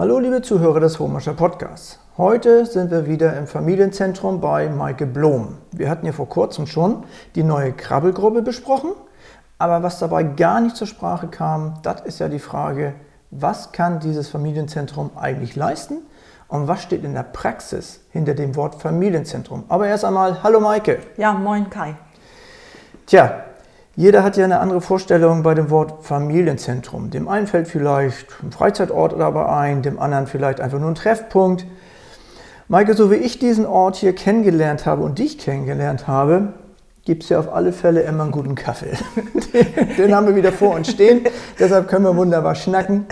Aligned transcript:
Hallo 0.00 0.18
liebe 0.18 0.40
Zuhörer 0.40 0.80
des 0.80 0.98
Homerscher 0.98 1.34
Podcasts. 1.34 1.98
Heute 2.16 2.64
sind 2.64 2.90
wir 2.90 3.04
wieder 3.04 3.36
im 3.36 3.46
Familienzentrum 3.46 4.40
bei 4.40 4.66
Maike 4.70 5.04
Blom. 5.04 5.58
Wir 5.72 5.90
hatten 5.90 6.06
ja 6.06 6.12
vor 6.12 6.26
kurzem 6.26 6.66
schon 6.66 7.04
die 7.34 7.42
neue 7.42 7.74
Krabbelgruppe 7.74 8.40
besprochen, 8.40 8.92
aber 9.58 9.82
was 9.82 9.98
dabei 9.98 10.22
gar 10.22 10.62
nicht 10.62 10.74
zur 10.74 10.86
Sprache 10.86 11.28
kam, 11.28 11.74
das 11.82 12.00
ist 12.00 12.18
ja 12.18 12.30
die 12.30 12.38
Frage, 12.38 12.94
was 13.30 13.72
kann 13.72 14.00
dieses 14.00 14.30
Familienzentrum 14.30 15.10
eigentlich 15.16 15.54
leisten 15.54 15.98
und 16.48 16.66
was 16.66 16.80
steht 16.80 17.04
in 17.04 17.12
der 17.12 17.24
Praxis 17.24 18.00
hinter 18.10 18.32
dem 18.32 18.56
Wort 18.56 18.76
Familienzentrum. 18.76 19.64
Aber 19.68 19.86
erst 19.86 20.06
einmal, 20.06 20.42
hallo 20.42 20.60
Maike. 20.60 21.00
Ja, 21.18 21.34
moin 21.34 21.68
Kai. 21.68 21.94
Tja, 23.04 23.44
jeder 24.00 24.24
hat 24.24 24.38
ja 24.38 24.46
eine 24.46 24.60
andere 24.60 24.80
Vorstellung 24.80 25.42
bei 25.42 25.52
dem 25.52 25.68
Wort 25.68 26.06
Familienzentrum. 26.06 27.10
Dem 27.10 27.28
einen 27.28 27.46
fällt 27.46 27.68
vielleicht 27.68 28.28
ein 28.42 28.50
Freizeitort 28.50 29.20
dabei 29.20 29.44
ein, 29.44 29.82
dem 29.82 29.98
anderen 29.98 30.26
vielleicht 30.26 30.58
einfach 30.58 30.78
nur 30.78 30.88
ein 30.88 30.94
Treffpunkt. 30.94 31.66
Maike, 32.68 32.94
so 32.94 33.10
wie 33.10 33.16
ich 33.16 33.38
diesen 33.38 33.66
Ort 33.66 33.96
hier 33.96 34.14
kennengelernt 34.14 34.86
habe 34.86 35.02
und 35.02 35.18
dich 35.18 35.36
kennengelernt 35.36 36.08
habe, 36.08 36.54
gibt 37.04 37.24
es 37.24 37.28
ja 37.28 37.38
auf 37.38 37.52
alle 37.52 37.74
Fälle 37.74 38.00
immer 38.00 38.22
einen 38.22 38.32
guten 38.32 38.54
Kaffee. 38.54 38.96
Den 39.98 40.14
haben 40.14 40.26
wir 40.26 40.34
wieder 40.34 40.52
vor 40.52 40.76
uns 40.76 40.90
stehen, 40.90 41.26
deshalb 41.58 41.86
können 41.88 42.06
wir 42.06 42.16
wunderbar 42.16 42.54
schnacken. 42.54 43.04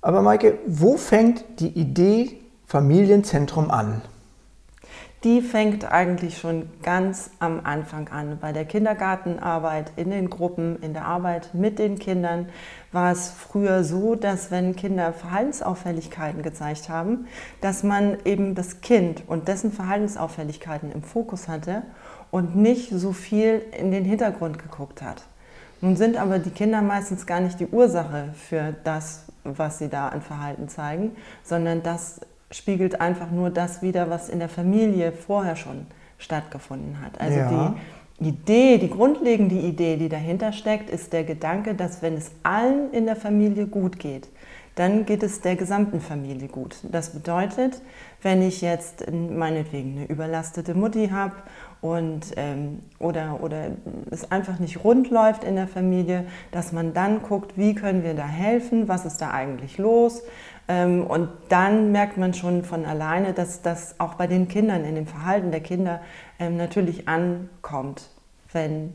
Aber 0.00 0.22
Maike, 0.22 0.54
wo 0.66 0.96
fängt 0.96 1.44
die 1.58 1.68
Idee 1.68 2.38
Familienzentrum 2.64 3.70
an? 3.70 4.00
Die 5.24 5.40
fängt 5.40 5.84
eigentlich 5.84 6.38
schon 6.38 6.68
ganz 6.82 7.30
am 7.38 7.60
Anfang 7.64 8.08
an. 8.08 8.38
Bei 8.40 8.52
der 8.52 8.64
Kindergartenarbeit, 8.64 9.92
in 9.96 10.10
den 10.10 10.28
Gruppen, 10.28 10.82
in 10.82 10.94
der 10.94 11.04
Arbeit 11.04 11.54
mit 11.54 11.78
den 11.78 11.98
Kindern 11.98 12.48
war 12.90 13.12
es 13.12 13.30
früher 13.30 13.84
so, 13.84 14.16
dass 14.16 14.50
wenn 14.50 14.74
Kinder 14.74 15.12
Verhaltensauffälligkeiten 15.12 16.42
gezeigt 16.42 16.88
haben, 16.88 17.26
dass 17.60 17.84
man 17.84 18.18
eben 18.24 18.54
das 18.56 18.80
Kind 18.80 19.22
und 19.28 19.46
dessen 19.46 19.72
Verhaltensauffälligkeiten 19.72 20.90
im 20.90 21.02
Fokus 21.02 21.46
hatte 21.46 21.82
und 22.32 22.56
nicht 22.56 22.90
so 22.90 23.12
viel 23.12 23.62
in 23.78 23.92
den 23.92 24.04
Hintergrund 24.04 24.58
geguckt 24.58 25.02
hat. 25.02 25.22
Nun 25.80 25.96
sind 25.96 26.16
aber 26.16 26.38
die 26.38 26.50
Kinder 26.50 26.82
meistens 26.82 27.26
gar 27.26 27.40
nicht 27.40 27.60
die 27.60 27.66
Ursache 27.66 28.30
für 28.34 28.74
das, 28.84 29.24
was 29.44 29.78
sie 29.78 29.88
da 29.88 30.08
an 30.08 30.22
Verhalten 30.22 30.68
zeigen, 30.68 31.16
sondern 31.42 31.82
das 31.82 32.20
spiegelt 32.52 33.00
einfach 33.00 33.30
nur 33.30 33.50
das 33.50 33.82
wider, 33.82 34.10
was 34.10 34.28
in 34.28 34.38
der 34.38 34.48
Familie 34.48 35.12
vorher 35.12 35.56
schon 35.56 35.86
stattgefunden 36.18 37.00
hat. 37.00 37.20
Also 37.20 37.38
ja. 37.38 37.74
die 38.20 38.28
Idee, 38.28 38.78
die 38.78 38.90
grundlegende 38.90 39.56
Idee, 39.56 39.96
die 39.96 40.08
dahinter 40.08 40.52
steckt, 40.52 40.90
ist 40.90 41.12
der 41.12 41.24
Gedanke, 41.24 41.74
dass 41.74 42.02
wenn 42.02 42.14
es 42.14 42.30
allen 42.42 42.92
in 42.92 43.06
der 43.06 43.16
Familie 43.16 43.66
gut 43.66 43.98
geht, 43.98 44.28
dann 44.74 45.04
geht 45.04 45.22
es 45.22 45.40
der 45.40 45.56
gesamten 45.56 46.00
Familie 46.00 46.48
gut. 46.48 46.76
Das 46.82 47.10
bedeutet, 47.10 47.82
wenn 48.22 48.40
ich 48.40 48.62
jetzt 48.62 49.04
meinetwegen 49.10 49.98
eine 49.98 50.06
überlastete 50.06 50.74
Mutti 50.74 51.08
habe 51.08 51.34
und 51.82 52.32
ähm, 52.36 52.78
oder, 52.98 53.40
oder 53.42 53.72
es 54.10 54.30
einfach 54.30 54.58
nicht 54.60 54.82
rund 54.82 55.10
läuft 55.10 55.44
in 55.44 55.56
der 55.56 55.68
Familie, 55.68 56.24
dass 56.52 56.72
man 56.72 56.94
dann 56.94 57.22
guckt, 57.22 57.58
wie 57.58 57.74
können 57.74 58.02
wir 58.02 58.14
da 58.14 58.26
helfen, 58.26 58.88
was 58.88 59.04
ist 59.04 59.18
da 59.18 59.32
eigentlich 59.32 59.76
los, 59.76 60.22
und 61.06 61.28
dann 61.48 61.92
merkt 61.92 62.16
man 62.18 62.34
schon 62.34 62.64
von 62.64 62.84
alleine, 62.84 63.32
dass 63.32 63.62
das 63.62 63.96
auch 63.98 64.14
bei 64.14 64.26
den 64.26 64.48
Kindern, 64.48 64.84
in 64.84 64.94
dem 64.94 65.06
Verhalten 65.06 65.50
der 65.50 65.60
Kinder 65.60 66.00
ähm, 66.38 66.56
natürlich 66.56 67.08
ankommt, 67.08 68.08
wenn 68.52 68.92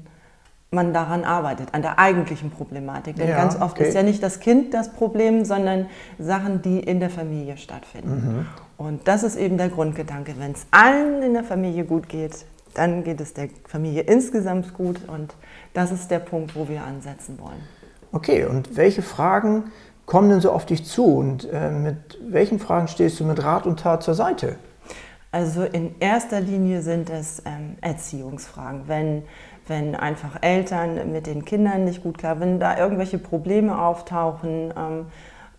man 0.71 0.93
daran 0.93 1.23
arbeitet, 1.23 1.73
an 1.73 1.81
der 1.81 1.97
eigentlichen 1.97 2.51
Problematik. 2.51 3.15
Denn 3.15 3.29
ja, 3.29 3.37
ganz 3.37 3.55
oft 3.55 3.77
okay. 3.77 3.87
ist 3.87 3.95
ja 3.95 4.03
nicht 4.03 4.21
das 4.21 4.39
Kind 4.39 4.73
das 4.73 4.91
Problem, 4.91 5.45
sondern 5.45 5.87
Sachen, 6.19 6.61
die 6.61 6.79
in 6.79 6.99
der 6.99 7.09
Familie 7.09 7.57
stattfinden. 7.57 8.37
Mhm. 8.37 8.45
Und 8.77 9.07
das 9.07 9.23
ist 9.23 9.37
eben 9.37 9.57
der 9.57 9.69
Grundgedanke. 9.69 10.33
Wenn 10.37 10.51
es 10.51 10.67
allen 10.71 11.23
in 11.23 11.33
der 11.33 11.43
Familie 11.43 11.85
gut 11.85 12.09
geht, 12.09 12.45
dann 12.73 13.03
geht 13.03 13.19
es 13.21 13.33
der 13.33 13.49
Familie 13.65 14.03
insgesamt 14.03 14.73
gut. 14.73 14.99
Und 15.07 15.35
das 15.73 15.91
ist 15.91 16.11
der 16.11 16.19
Punkt, 16.19 16.55
wo 16.55 16.67
wir 16.67 16.83
ansetzen 16.83 17.39
wollen. 17.39 17.63
Okay, 18.11 18.45
und 18.45 18.75
welche 18.77 19.01
Fragen 19.01 19.71
kommen 20.07 20.29
denn 20.29 20.41
so 20.41 20.51
auf 20.51 20.65
dich 20.65 20.85
zu 20.85 21.17
und 21.17 21.47
äh, 21.51 21.69
mit 21.69 22.17
welchen 22.27 22.57
Fragen 22.57 22.87
stehst 22.87 23.19
du 23.19 23.25
mit 23.25 23.43
Rat 23.43 23.67
und 23.67 23.79
Tat 23.79 24.01
zur 24.01 24.15
Seite? 24.15 24.55
Also 25.31 25.63
in 25.63 25.95
erster 25.99 26.39
Linie 26.39 26.81
sind 26.81 27.09
es 27.11 27.43
ähm, 27.45 27.75
Erziehungsfragen. 27.81 28.87
Wenn, 28.87 29.23
wenn 29.67 29.93
einfach 29.93 30.37
Eltern 30.41 31.11
mit 31.11 31.27
den 31.27 31.43
Kindern 31.45 31.83
nicht 31.83 32.01
gut 32.01 32.17
klar, 32.17 32.39
wenn 32.39 32.59
da 32.59 32.77
irgendwelche 32.77 33.19
Probleme 33.19 33.79
auftauchen, 33.79 34.73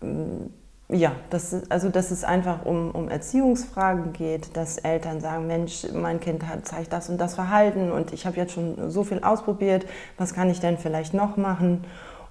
ähm, 0.01 0.49
ja, 0.91 1.11
das, 1.29 1.69
also 1.69 1.89
dass 1.89 2.09
es 2.09 2.23
einfach 2.23 2.65
um, 2.65 2.89
um 2.89 3.09
Erziehungsfragen 3.09 4.11
geht, 4.11 4.57
dass 4.57 4.79
Eltern 4.79 5.21
sagen, 5.21 5.45
Mensch, 5.45 5.85
mein 5.93 6.19
Kind 6.19 6.47
hat, 6.47 6.67
zeigt 6.67 6.91
das 6.91 7.09
und 7.09 7.19
das 7.19 7.35
Verhalten 7.35 7.91
und 7.91 8.11
ich 8.11 8.25
habe 8.25 8.37
jetzt 8.37 8.53
schon 8.53 8.89
so 8.89 9.03
viel 9.03 9.19
ausprobiert, 9.23 9.85
was 10.17 10.33
kann 10.33 10.49
ich 10.49 10.59
denn 10.59 10.79
vielleicht 10.79 11.13
noch 11.13 11.37
machen? 11.37 11.85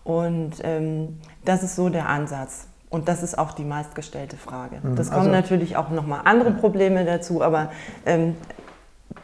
Und 0.08 0.52
ähm, 0.62 1.18
das 1.44 1.62
ist 1.62 1.76
so 1.76 1.90
der 1.90 2.08
Ansatz. 2.08 2.66
Und 2.88 3.08
das 3.08 3.22
ist 3.22 3.36
auch 3.36 3.52
die 3.52 3.64
meistgestellte 3.64 4.38
Frage. 4.38 4.76
Mhm. 4.82 4.96
Das 4.96 5.10
kommen 5.10 5.26
also, 5.26 5.32
natürlich 5.32 5.76
auch 5.76 5.90
nochmal 5.90 6.22
andere 6.24 6.52
Probleme 6.52 7.04
dazu, 7.04 7.42
aber 7.42 7.70
ähm, 8.06 8.34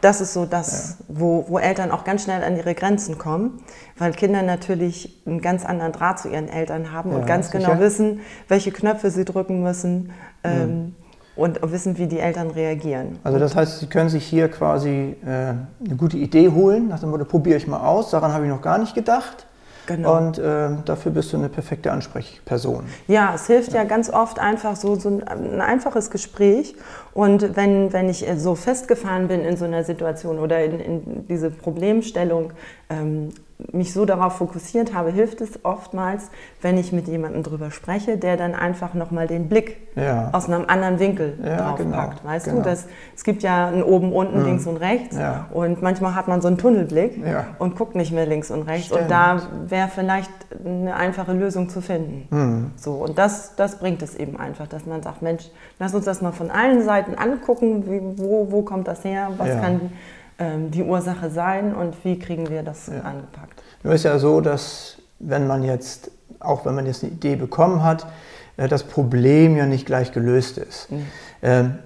das 0.01 0.21
ist 0.21 0.33
so 0.33 0.45
das, 0.45 0.99
ja. 0.99 1.05
wo, 1.07 1.45
wo 1.47 1.57
Eltern 1.57 1.89
auch 1.89 2.03
ganz 2.03 2.25
schnell 2.25 2.43
an 2.43 2.55
ihre 2.55 2.75
Grenzen 2.75 3.17
kommen, 3.17 3.63
weil 3.97 4.11
Kinder 4.11 4.43
natürlich 4.43 5.23
einen 5.25 5.41
ganz 5.41 5.65
anderen 5.65 5.91
Draht 5.91 6.19
zu 6.19 6.29
ihren 6.29 6.49
Eltern 6.49 6.91
haben 6.91 7.09
ja, 7.09 7.17
und 7.17 7.25
ganz 7.25 7.49
sicher. 7.49 7.67
genau 7.67 7.79
wissen, 7.79 8.19
welche 8.47 8.71
Knöpfe 8.71 9.09
sie 9.09 9.25
drücken 9.25 9.63
müssen. 9.63 10.11
Ähm, 10.43 10.67
mhm. 10.69 10.95
Und 11.35 11.59
wissen, 11.63 11.97
wie 11.97 12.07
die 12.07 12.19
Eltern 12.19 12.51
reagieren. 12.51 13.19
Also 13.23 13.39
das 13.39 13.57
heißt, 13.57 13.79
Sie 13.79 13.87
können 13.87 14.07
sich 14.07 14.23
hier 14.23 14.47
quasi 14.49 15.17
äh, 15.25 15.27
eine 15.27 15.95
gute 15.97 16.15
Idee 16.15 16.49
holen, 16.49 16.87
nach 16.87 16.99
dem 16.99 17.09
Motto, 17.09 17.25
probiere 17.25 17.57
ich 17.57 17.67
mal 17.67 17.85
aus, 17.85 18.11
daran 18.11 18.31
habe 18.31 18.45
ich 18.45 18.49
noch 18.49 18.61
gar 18.61 18.77
nicht 18.77 18.95
gedacht. 18.95 19.45
Genau. 19.87 20.17
Und 20.17 20.37
äh, 20.37 20.69
dafür 20.85 21.11
bist 21.11 21.31
du 21.31 21.37
eine 21.37 21.49
perfekte 21.49 21.91
Ansprechperson. 21.91 22.85
Ja, 23.07 23.33
es 23.35 23.47
hilft 23.47 23.73
ja, 23.73 23.81
ja 23.81 23.83
ganz 23.83 24.09
oft 24.09 24.39
einfach 24.39 24.75
so, 24.75 24.95
so 24.95 25.09
ein, 25.09 25.23
ein, 25.27 25.61
einfaches 25.61 26.09
Gespräch. 26.09 26.75
Und 27.13 27.55
wenn, 27.55 27.93
wenn 27.93 28.09
ich 28.09 28.25
so 28.37 28.55
festgefahren 28.55 29.27
bin 29.27 29.41
in 29.41 29.57
so 29.57 29.65
einer 29.65 29.83
Situation 29.83 30.39
oder 30.39 30.63
in, 30.63 30.79
in 30.79 31.27
diese 31.27 31.51
Problemstellung, 31.51 32.51
ähm, 32.89 33.29
mich 33.71 33.93
so 33.93 34.05
darauf 34.05 34.37
fokussiert 34.37 34.93
habe, 34.93 35.11
hilft 35.11 35.39
es 35.39 35.63
oftmals, 35.63 36.29
wenn 36.61 36.77
ich 36.77 36.91
mit 36.91 37.07
jemandem 37.07 37.41
drüber 37.41 37.71
spreche, 37.71 38.17
der 38.17 38.35
dann 38.35 38.53
einfach 38.53 38.93
nochmal 38.93 39.27
den 39.27 39.47
Blick 39.47 39.77
ja. 39.95 40.29
aus 40.33 40.49
einem 40.49 40.65
anderen 40.67 40.99
Winkel 40.99 41.39
ja, 41.41 41.57
drauf 41.57 41.77
genau, 41.77 41.95
packt. 41.95 42.25
Weißt 42.25 42.45
genau. 42.45 42.57
du, 42.57 42.63
das, 42.63 42.87
es 43.15 43.23
gibt 43.23 43.43
ja 43.43 43.67
ein 43.67 43.81
oben, 43.81 44.11
unten, 44.11 44.39
mhm. 44.39 44.45
links 44.45 44.67
und 44.67 44.77
rechts 44.77 45.15
ja. 45.15 45.47
und 45.53 45.81
manchmal 45.81 46.15
hat 46.15 46.27
man 46.27 46.41
so 46.41 46.49
einen 46.49 46.57
Tunnelblick 46.57 47.21
und 47.59 47.77
guckt 47.77 47.95
nicht 47.95 48.11
mehr 48.11 48.25
links 48.25 48.51
und 48.51 48.63
rechts 48.63 48.87
Stimmt. 48.87 49.03
und 49.03 49.11
da 49.11 49.41
wäre 49.67 49.87
vielleicht 49.87 50.31
eine 50.65 50.95
einfache 50.95 51.31
Lösung 51.31 51.69
zu 51.69 51.81
finden. 51.81 52.27
Mhm. 52.35 52.71
So, 52.75 52.95
und 52.95 53.17
das, 53.17 53.55
das 53.55 53.79
bringt 53.79 54.01
es 54.01 54.15
eben 54.15 54.37
einfach, 54.37 54.67
dass 54.67 54.85
man 54.85 55.01
sagt, 55.01 55.21
Mensch, 55.21 55.49
lass 55.79 55.95
uns 55.95 56.03
das 56.03 56.21
mal 56.21 56.33
von 56.33 56.51
allen 56.51 56.83
Seiten 56.83 57.15
angucken, 57.15 57.85
wie, 57.87 58.01
wo, 58.21 58.51
wo 58.51 58.63
kommt 58.63 58.89
das 58.89 59.05
her, 59.05 59.29
was 59.37 59.49
kann 59.61 59.91
ähm, 60.39 60.71
die 60.71 60.83
Ursache 60.83 61.29
sein 61.29 61.73
und 61.73 62.03
wie 62.03 62.19
kriegen 62.19 62.49
wir 62.49 62.63
das 62.63 62.87
ja. 62.87 63.01
angepackt. 63.01 63.61
Nur 63.83 63.93
ist 63.93 64.03
ja 64.03 64.19
so, 64.19 64.41
dass 64.41 64.97
wenn 65.19 65.47
man 65.47 65.63
jetzt, 65.63 66.11
auch 66.39 66.65
wenn 66.65 66.75
man 66.75 66.85
jetzt 66.85 67.03
eine 67.03 67.13
Idee 67.13 67.35
bekommen 67.35 67.83
hat, 67.83 68.07
äh, 68.57 68.67
das 68.67 68.83
Problem 68.83 69.55
ja 69.55 69.65
nicht 69.65 69.85
gleich 69.85 70.11
gelöst 70.11 70.57
ist. 70.57 70.91
Mhm. 70.91 71.05
Ähm, 71.41 71.79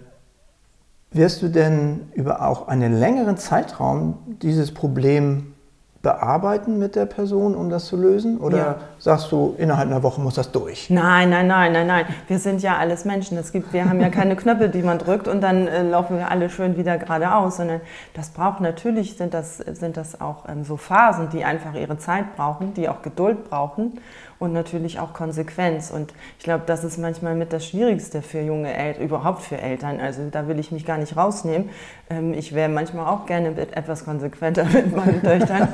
wirst 1.12 1.42
du 1.42 1.50
denn 1.50 2.10
über 2.14 2.48
auch 2.48 2.68
einen 2.68 2.94
längeren 2.94 3.38
Zeitraum 3.38 4.18
dieses 4.42 4.74
Problem 4.74 5.54
bearbeiten 6.02 6.80
mit 6.80 6.96
der 6.96 7.06
Person, 7.06 7.56
um 7.56 7.70
das 7.70 7.86
zu 7.86 7.98
lösen? 7.98 8.38
Oder 8.40 8.58
ja. 8.58 8.76
sagst 9.00 9.32
du, 9.32 9.56
innerhalb 9.58 9.90
einer 9.90 10.02
Woche 10.02 10.22
muss 10.22 10.36
das 10.36 10.52
durch? 10.52 10.90
Nein, 10.90 11.30
nein, 11.30 11.48
nein, 11.48 11.74
nein, 11.74 11.88
nein. 11.88 12.06
Wir 12.28 12.40
sind 12.40 12.62
ja 12.62 12.78
alles 12.78 13.04
Menschen. 13.04 13.38
Es 13.38 13.52
gibt, 13.52 13.74
wir 13.74 13.90
haben 13.90 14.00
ja 14.00 14.10
keine 14.10 14.36
Knöpfe, 14.36 14.70
die 14.70 14.82
man 14.82 14.98
drückt 14.98 15.28
und 15.28 15.42
dann 15.42 15.68
äh, 15.68 15.84
laufen 15.84 16.18
wir 16.18 16.32
alle 16.32 16.50
schön 16.50 16.78
wieder 16.78 16.98
geradeaus, 16.98 17.58
sondern 17.58 17.82
das 18.14 18.30
braucht 18.30 18.62
natürlich, 18.62 19.18
sind 19.18 19.34
das, 19.34 19.58
sind 19.58 19.98
das 19.98 20.22
auch 20.22 20.48
ähm, 20.48 20.64
so 20.64 20.78
Phasen, 20.78 21.30
die 21.30 21.44
einfach 21.44 21.74
ihre 21.74 21.98
Zeit 21.98 22.36
brauchen, 22.36 22.74
die 22.74 22.88
auch 22.88 23.02
Geduld 23.02 23.50
brauchen 23.50 24.00
und 24.40 24.54
natürlich 24.54 25.00
auch 25.00 25.14
Konsequenz. 25.14 25.92
Und 25.92 26.14
ich 26.38 26.46
glaube, 26.46 26.64
das 26.66 26.84
ist 26.84 26.98
manchmal 26.98 27.36
mit 27.36 27.52
das 27.52 27.68
Schwierigste 27.68 28.22
für 28.22 28.40
junge 28.40 28.74
Eltern, 28.74 29.04
überhaupt 29.04 29.42
für 29.42 29.58
Eltern. 29.58 30.00
Also 30.00 30.22
da 30.32 30.48
will 30.48 30.60
ich 30.60 30.72
mich 30.72 30.86
gar 30.86 30.98
nicht 30.98 31.16
rausnehmen. 31.16 31.70
Ähm, 32.10 32.34
ich 32.34 32.56
wäre 32.56 32.70
manchmal 32.70 33.06
auch 33.08 33.26
gerne 33.26 33.50
etwas 33.58 34.06
konsequenter 34.06 34.64
mit 34.74 34.96
meinen 34.96 35.22
Töchtern. 35.22 35.68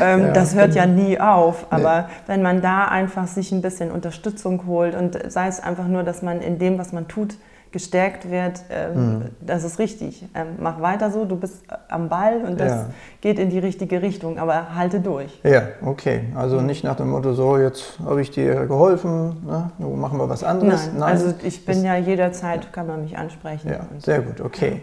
Ähm, 0.00 0.20
ja, 0.20 0.32
das 0.32 0.54
hört 0.54 0.74
ja 0.74 0.86
nie 0.86 1.20
auf. 1.20 1.66
Aber 1.70 2.02
nee. 2.02 2.06
wenn 2.26 2.42
man 2.42 2.62
da 2.62 2.86
einfach 2.86 3.26
sich 3.26 3.52
ein 3.52 3.62
bisschen 3.62 3.90
Unterstützung 3.90 4.66
holt 4.66 4.94
und 4.94 5.18
sei 5.30 5.48
es 5.48 5.60
einfach 5.60 5.86
nur, 5.86 6.02
dass 6.02 6.22
man 6.22 6.40
in 6.40 6.58
dem, 6.58 6.78
was 6.78 6.92
man 6.92 7.08
tut, 7.08 7.36
gestärkt 7.74 8.30
wird, 8.30 8.62
ähm, 8.70 8.94
mhm. 8.94 9.22
das 9.40 9.64
ist 9.64 9.80
richtig. 9.80 10.24
Ähm, 10.32 10.46
mach 10.60 10.80
weiter 10.80 11.10
so, 11.10 11.24
du 11.24 11.34
bist 11.34 11.56
am 11.88 12.08
Ball 12.08 12.42
und 12.46 12.60
das 12.60 12.70
ja. 12.70 12.86
geht 13.20 13.40
in 13.40 13.50
die 13.50 13.58
richtige 13.58 14.00
Richtung, 14.00 14.38
aber 14.38 14.76
halte 14.76 15.00
durch. 15.00 15.40
Ja, 15.42 15.62
okay. 15.84 16.20
Also 16.36 16.60
nicht 16.60 16.84
nach 16.84 16.94
dem 16.94 17.10
Motto, 17.10 17.34
so 17.34 17.58
jetzt 17.58 17.98
habe 18.04 18.22
ich 18.22 18.30
dir 18.30 18.66
geholfen, 18.66 19.44
ne? 19.44 19.72
machen 19.96 20.18
wir 20.18 20.28
was 20.28 20.44
anderes. 20.44 20.86
Nein, 20.86 21.00
Nein. 21.00 21.08
also 21.10 21.34
ich 21.42 21.66
bin 21.66 21.84
ja 21.84 21.96
jederzeit, 21.96 22.72
kann 22.72 22.86
man 22.86 23.02
mich 23.02 23.18
ansprechen. 23.18 23.68
Ja, 23.68 23.88
sehr 23.98 24.20
gut, 24.20 24.40
okay. 24.40 24.82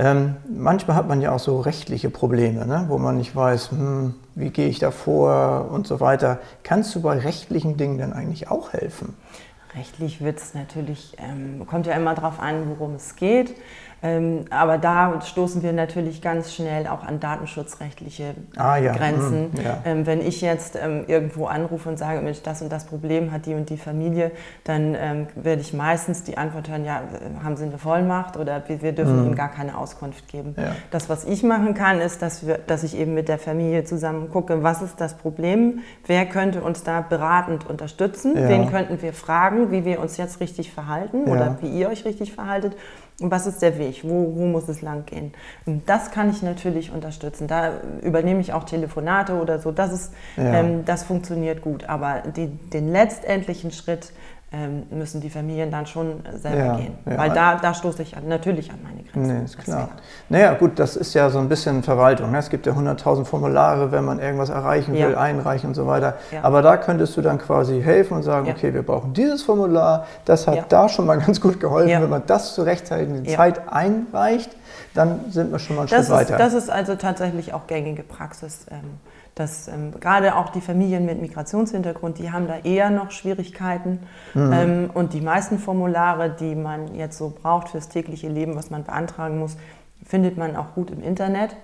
Ähm, 0.00 0.36
manchmal 0.48 0.96
hat 0.96 1.08
man 1.08 1.20
ja 1.20 1.32
auch 1.32 1.40
so 1.40 1.60
rechtliche 1.60 2.08
Probleme, 2.08 2.64
ne? 2.66 2.84
wo 2.86 2.98
man 2.98 3.16
nicht 3.16 3.34
weiß, 3.34 3.72
hm, 3.72 4.14
wie 4.36 4.50
gehe 4.50 4.68
ich 4.68 4.78
da 4.78 4.92
vor 4.92 5.70
und 5.72 5.88
so 5.88 5.98
weiter. 5.98 6.38
Kannst 6.62 6.94
du 6.94 7.02
bei 7.02 7.18
rechtlichen 7.18 7.76
Dingen 7.76 7.98
denn 7.98 8.12
eigentlich 8.12 8.48
auch 8.48 8.72
helfen? 8.72 9.16
Rechtlich 9.74 10.20
wird 10.22 10.38
es 10.38 10.54
natürlich, 10.54 11.16
ähm, 11.18 11.66
kommt 11.66 11.86
ja 11.86 11.94
immer 11.94 12.14
darauf 12.14 12.40
an, 12.40 12.68
worum 12.68 12.94
es 12.94 13.16
geht. 13.16 13.54
Ähm, 14.02 14.44
aber 14.50 14.78
da 14.78 15.20
stoßen 15.20 15.62
wir 15.62 15.72
natürlich 15.72 16.22
ganz 16.22 16.54
schnell 16.54 16.86
auch 16.86 17.04
an 17.04 17.18
datenschutzrechtliche 17.18 18.34
ah, 18.56 18.76
ja. 18.76 18.92
Grenzen. 18.92 19.50
Hm, 19.52 19.64
ja. 19.64 19.82
Ähm, 19.84 20.06
wenn 20.06 20.20
ich 20.20 20.40
jetzt 20.40 20.78
ähm, 20.80 21.04
irgendwo 21.08 21.46
anrufe 21.46 21.88
und 21.88 21.98
sage, 21.98 22.20
Mensch, 22.20 22.42
das 22.42 22.62
und 22.62 22.70
das 22.70 22.84
Problem 22.84 23.32
hat 23.32 23.46
die 23.46 23.54
und 23.54 23.70
die 23.70 23.76
Familie, 23.76 24.30
dann 24.64 24.96
werde 25.34 25.60
ich 25.60 25.72
meistens 25.72 26.22
die 26.22 26.36
Antwort 26.36 26.68
hören, 26.68 26.84
ja, 26.84 27.02
haben 27.42 27.56
Sie 27.56 27.64
eine 27.64 27.78
Vollmacht 27.78 28.36
oder 28.36 28.62
wir, 28.68 28.82
wir 28.82 28.92
dürfen 28.92 29.18
hm. 29.18 29.26
Ihnen 29.26 29.34
gar 29.34 29.50
keine 29.50 29.76
Auskunft 29.76 30.28
geben. 30.28 30.54
Ja. 30.56 30.76
Das, 30.90 31.08
was 31.08 31.24
ich 31.24 31.42
machen 31.42 31.74
kann, 31.74 32.00
ist, 32.00 32.22
dass, 32.22 32.46
wir, 32.46 32.58
dass 32.58 32.82
ich 32.82 32.96
eben 32.96 33.14
mit 33.14 33.28
der 33.28 33.38
Familie 33.38 33.84
zusammen 33.84 34.30
gucke, 34.30 34.62
was 34.62 34.82
ist 34.82 35.00
das 35.00 35.14
Problem, 35.14 35.80
wer 36.06 36.26
könnte 36.26 36.62
uns 36.62 36.82
da 36.82 37.00
beratend 37.00 37.68
unterstützen, 37.68 38.34
wen 38.36 38.70
könnten 38.70 39.00
wir 39.02 39.12
fragen, 39.12 39.70
wie 39.70 39.84
wir 39.84 40.00
uns 40.00 40.16
jetzt 40.16 40.40
richtig 40.40 40.72
verhalten 40.72 41.24
oder 41.24 41.58
wie 41.60 41.68
ihr 41.68 41.88
euch 41.88 42.04
richtig 42.04 42.32
verhaltet 42.32 42.76
was 43.20 43.46
ist 43.46 43.62
der 43.62 43.78
Weg? 43.78 44.04
Wo, 44.04 44.36
wo 44.36 44.46
muss 44.46 44.68
es 44.68 44.80
lang 44.80 45.04
gehen? 45.06 45.32
Und 45.66 45.88
das 45.88 46.12
kann 46.12 46.30
ich 46.30 46.42
natürlich 46.42 46.92
unterstützen. 46.92 47.48
Da 47.48 47.80
übernehme 48.02 48.40
ich 48.40 48.52
auch 48.52 48.64
Telefonate 48.64 49.34
oder 49.34 49.58
so. 49.58 49.72
Das, 49.72 49.92
ist, 49.92 50.12
ja. 50.36 50.60
ähm, 50.60 50.84
das 50.84 51.02
funktioniert 51.02 51.60
gut. 51.60 51.88
Aber 51.88 52.22
die, 52.36 52.46
den 52.46 52.92
letztendlichen 52.92 53.72
Schritt 53.72 54.12
müssen 54.90 55.20
die 55.20 55.28
Familien 55.28 55.70
dann 55.70 55.86
schon 55.86 56.22
selber 56.32 56.56
ja, 56.56 56.76
gehen. 56.76 56.96
Ja. 57.04 57.18
Weil 57.18 57.30
da, 57.30 57.56
da 57.56 57.74
stoße 57.74 58.00
ich 58.00 58.16
an, 58.16 58.28
natürlich 58.28 58.70
an 58.70 58.78
meine 58.82 59.02
Grenzen. 59.02 59.38
Nee, 59.38 59.44
ist 59.44 59.58
klar. 59.58 59.90
Naja, 60.30 60.54
gut, 60.54 60.78
das 60.78 60.96
ist 60.96 61.12
ja 61.12 61.28
so 61.28 61.38
ein 61.38 61.50
bisschen 61.50 61.82
Verwaltung. 61.82 62.30
Ne? 62.30 62.38
Es 62.38 62.48
gibt 62.48 62.64
ja 62.64 62.72
100.000 62.72 63.26
Formulare, 63.26 63.92
wenn 63.92 64.06
man 64.06 64.20
irgendwas 64.20 64.48
erreichen 64.48 64.94
will, 64.94 65.12
ja. 65.12 65.20
einreichen 65.20 65.68
und 65.68 65.74
so 65.74 65.86
weiter. 65.86 66.14
Aber 66.42 66.62
da 66.62 66.78
könntest 66.78 67.14
du 67.18 67.20
dann 67.20 67.36
quasi 67.36 67.82
helfen 67.82 68.14
und 68.14 68.22
sagen, 68.22 68.48
okay, 68.48 68.72
wir 68.72 68.82
brauchen 68.82 69.12
dieses 69.12 69.42
Formular, 69.42 70.06
das 70.24 70.46
hat 70.46 70.72
da 70.72 70.88
schon 70.88 71.04
mal 71.04 71.18
ganz 71.26 71.42
gut 71.42 71.60
geholfen. 71.60 72.00
Wenn 72.00 72.08
man 72.08 72.22
das 72.26 72.54
zur 72.54 72.64
rechtzeitigen 72.64 73.26
Zeit 73.26 73.60
einreicht, 73.70 74.50
dann 74.94 75.30
sind 75.30 75.52
wir 75.52 75.58
schon 75.58 75.76
mal 75.76 75.82
ein 75.82 75.88
das 75.88 76.06
Schritt 76.06 76.20
ist, 76.22 76.30
weiter. 76.30 76.38
Das 76.38 76.54
ist 76.54 76.70
also 76.70 76.94
tatsächlich 76.94 77.52
auch 77.52 77.66
gängige 77.66 78.02
Praxis. 78.02 78.64
Ähm, 78.70 78.98
dass 79.38 79.68
ähm, 79.68 79.92
gerade 80.00 80.36
auch 80.36 80.48
die 80.48 80.60
Familien 80.60 81.06
mit 81.06 81.20
Migrationshintergrund, 81.20 82.18
die 82.18 82.32
haben 82.32 82.48
da 82.48 82.58
eher 82.58 82.90
noch 82.90 83.10
Schwierigkeiten. 83.10 84.00
Mhm. 84.34 84.52
Ähm, 84.52 84.90
und 84.92 85.12
die 85.12 85.20
meisten 85.20 85.58
Formulare, 85.58 86.30
die 86.30 86.54
man 86.54 86.94
jetzt 86.94 87.18
so 87.18 87.30
braucht 87.30 87.68
fürs 87.68 87.88
tägliche 87.88 88.28
Leben, 88.28 88.56
was 88.56 88.70
man 88.70 88.84
beantragen 88.84 89.38
muss, 89.38 89.56
findet 90.04 90.36
man 90.36 90.56
auch 90.56 90.74
gut 90.74 90.90
im 90.90 91.02
Internet. 91.02 91.56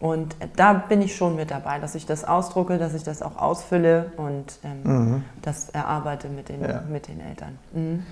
Und 0.00 0.34
da 0.56 0.72
bin 0.72 1.02
ich 1.02 1.14
schon 1.14 1.36
mit 1.36 1.50
dabei, 1.50 1.78
dass 1.78 1.94
ich 1.94 2.06
das 2.06 2.24
ausdrucke, 2.24 2.78
dass 2.78 2.94
ich 2.94 3.02
das 3.02 3.20
auch 3.20 3.36
ausfülle 3.36 4.12
und 4.16 4.58
ähm, 4.64 4.82
mhm. 4.82 5.24
das 5.42 5.68
erarbeite 5.68 6.28
mit 6.30 6.48
den, 6.48 6.62
ja. 6.62 6.82
mit 6.90 7.06
den 7.06 7.20
Eltern. 7.20 7.58
Mhm. 7.74 8.06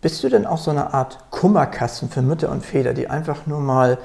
Bist 0.00 0.24
du 0.24 0.30
denn 0.30 0.46
auch 0.46 0.58
so 0.58 0.70
eine 0.70 0.94
Art 0.94 1.30
Kummerkasten 1.30 2.08
für 2.08 2.22
Mütter 2.22 2.50
und 2.50 2.64
Väter, 2.64 2.94
die 2.94 3.08
einfach 3.08 3.46
nur 3.46 3.60
mal 3.60 3.98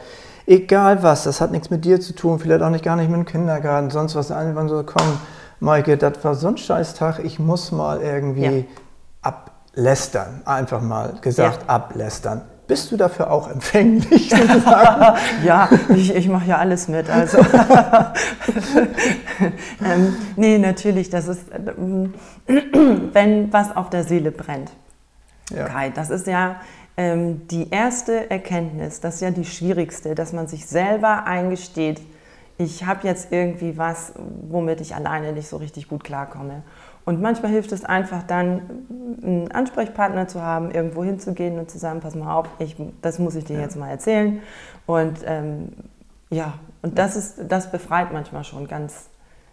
egal 0.45 1.03
was, 1.03 1.23
das 1.23 1.41
hat 1.41 1.51
nichts 1.51 1.69
mit 1.69 1.85
dir 1.85 1.99
zu 1.99 2.13
tun, 2.13 2.39
vielleicht 2.39 2.61
auch 2.61 2.69
nicht 2.69 2.83
gar 2.83 2.95
nicht 2.95 3.09
mit 3.09 3.17
dem 3.17 3.25
Kindergarten, 3.25 3.89
sonst 3.89 4.15
was, 4.15 4.31
einfach 4.31 4.67
so, 4.67 4.83
komm, 4.83 5.19
Maike, 5.59 5.97
das 5.97 6.23
war 6.23 6.35
so 6.35 6.47
ein 6.47 6.57
Scheißtag, 6.57 7.19
ich 7.23 7.39
muss 7.39 7.71
mal 7.71 8.01
irgendwie 8.01 8.43
ja. 8.43 8.63
ablästern, 9.21 10.41
einfach 10.45 10.81
mal 10.81 11.13
gesagt, 11.21 11.63
ja. 11.63 11.69
ablästern. 11.69 12.41
Bist 12.67 12.91
du 12.91 12.97
dafür 12.97 13.29
auch 13.29 13.49
empfänglich? 13.49 14.29
ja, 15.43 15.69
ich, 15.89 16.15
ich 16.15 16.29
mache 16.29 16.45
ja 16.45 16.57
alles 16.57 16.88
mit. 16.88 17.09
Also. 17.09 17.39
ähm, 19.83 20.15
nee, 20.38 20.57
natürlich, 20.57 21.09
das 21.09 21.27
ist, 21.27 21.47
ähm, 21.53 22.13
wenn 23.13 23.51
was 23.51 23.75
auf 23.75 23.89
der 23.89 24.05
Seele 24.05 24.31
brennt. 24.31 24.71
Ja. 25.53 25.65
Kai, 25.65 25.89
das 25.89 26.09
ist 26.09 26.27
ja, 26.27 26.61
ähm, 26.97 27.47
die 27.47 27.69
erste 27.69 28.29
Erkenntnis, 28.29 28.99
das 28.99 29.15
ist 29.15 29.21
ja 29.21 29.31
die 29.31 29.45
schwierigste, 29.45 30.15
dass 30.15 30.33
man 30.33 30.47
sich 30.47 30.65
selber 30.65 31.25
eingesteht, 31.25 32.01
ich 32.57 32.85
habe 32.85 33.07
jetzt 33.07 33.31
irgendwie 33.31 33.77
was, 33.77 34.13
womit 34.49 34.81
ich 34.81 34.95
alleine 34.95 35.33
nicht 35.33 35.47
so 35.47 35.57
richtig 35.57 35.88
gut 35.88 36.03
klarkomme. 36.03 36.63
Und 37.03 37.21
manchmal 37.21 37.51
hilft 37.51 37.71
es 37.71 37.83
einfach 37.83 38.23
dann, 38.23 38.61
einen 39.23 39.51
Ansprechpartner 39.51 40.27
zu 40.27 40.41
haben, 40.41 40.69
irgendwo 40.69 41.03
hinzugehen 41.03 41.57
und 41.57 41.71
zu 41.71 41.79
sagen, 41.79 41.99
pass 41.99 42.13
mal 42.13 42.33
auf, 42.35 42.47
ich, 42.59 42.75
das 43.01 43.17
muss 43.17 43.35
ich 43.35 43.45
dir 43.45 43.55
ja. 43.55 43.61
jetzt 43.61 43.75
mal 43.75 43.89
erzählen. 43.89 44.41
Und 44.85 45.19
ähm, 45.25 45.69
ja, 46.29 46.53
und 46.83 46.97
das, 46.99 47.15
ist, 47.15 47.39
das 47.47 47.71
befreit 47.71 48.13
manchmal 48.13 48.43
schon 48.43 48.67
ganz, 48.67 49.07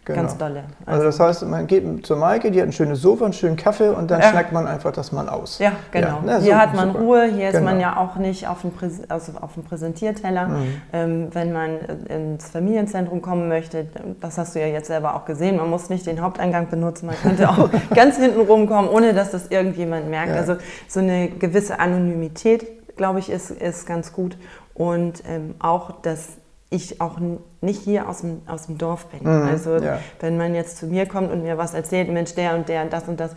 Genau. 0.08 0.22
Ganz 0.22 0.38
dolle. 0.38 0.64
Also, 0.86 1.02
also, 1.02 1.04
das 1.04 1.20
heißt, 1.20 1.46
man 1.48 1.66
geht 1.66 2.06
zur 2.06 2.16
Maike, 2.16 2.50
die 2.50 2.62
hat 2.62 2.68
ein 2.68 2.72
schönes 2.72 3.02
Sofa, 3.02 3.26
einen 3.26 3.34
schönen 3.34 3.56
Kaffee 3.56 3.90
und 3.90 4.10
dann 4.10 4.22
ja. 4.22 4.30
schnackt 4.30 4.52
man 4.52 4.66
einfach 4.66 4.90
das 4.90 5.12
mal 5.12 5.28
aus. 5.28 5.58
Ja, 5.58 5.72
genau. 5.90 6.22
Ja, 6.24 6.38
ne, 6.38 6.40
hier 6.40 6.54
so, 6.54 6.58
hat 6.58 6.74
man 6.74 6.92
super. 6.92 7.00
Ruhe, 7.00 7.24
hier 7.24 7.48
genau. 7.48 7.58
ist 7.58 7.62
man 7.62 7.78
ja 7.78 7.98
auch 7.98 8.16
nicht 8.16 8.48
auf 8.48 8.62
dem, 8.62 8.70
Präs 8.70 9.02
also 9.10 9.32
auf 9.38 9.52
dem 9.52 9.64
Präsentierteller. 9.64 10.48
Mhm. 10.48 10.82
Ähm, 10.94 11.28
wenn 11.32 11.52
man 11.52 11.78
ins 12.08 12.48
Familienzentrum 12.48 13.20
kommen 13.20 13.48
möchte, 13.48 13.86
das 14.18 14.38
hast 14.38 14.54
du 14.54 14.60
ja 14.60 14.66
jetzt 14.66 14.86
selber 14.86 15.14
auch 15.14 15.26
gesehen, 15.26 15.58
man 15.58 15.68
muss 15.68 15.90
nicht 15.90 16.06
den 16.06 16.22
Haupteingang 16.22 16.70
benutzen, 16.70 17.04
man 17.04 17.16
könnte 17.16 17.46
auch 17.50 17.68
ganz 17.94 18.16
hinten 18.16 18.40
rumkommen, 18.40 18.90
ohne 18.90 19.12
dass 19.12 19.30
das 19.32 19.48
irgendjemand 19.48 20.08
merkt. 20.08 20.30
Ja. 20.30 20.36
Also 20.36 20.56
so 20.88 21.00
eine 21.00 21.28
gewisse 21.28 21.80
Anonymität, 21.80 22.96
glaube 22.96 23.18
ich, 23.18 23.28
ist, 23.28 23.50
ist 23.50 23.86
ganz 23.86 24.14
gut. 24.14 24.38
Und 24.72 25.22
ähm, 25.28 25.54
auch 25.58 25.90
das 26.00 26.38
ich 26.70 27.00
auch 27.00 27.16
nicht 27.60 27.82
hier 27.82 28.08
aus 28.08 28.20
dem, 28.20 28.42
aus 28.46 28.66
dem 28.66 28.76
Dorf 28.78 29.06
bin. 29.06 29.22
Mhm, 29.22 29.48
also 29.48 29.76
ja. 29.76 29.98
wenn 30.20 30.36
man 30.36 30.54
jetzt 30.54 30.76
zu 30.76 30.86
mir 30.86 31.06
kommt 31.06 31.30
und 31.32 31.42
mir 31.42 31.56
was 31.56 31.74
erzählt, 31.74 32.10
Mensch, 32.10 32.34
der 32.34 32.54
und 32.54 32.68
der 32.68 32.82
und 32.82 32.92
das 32.92 33.08
und 33.08 33.18
das, 33.18 33.32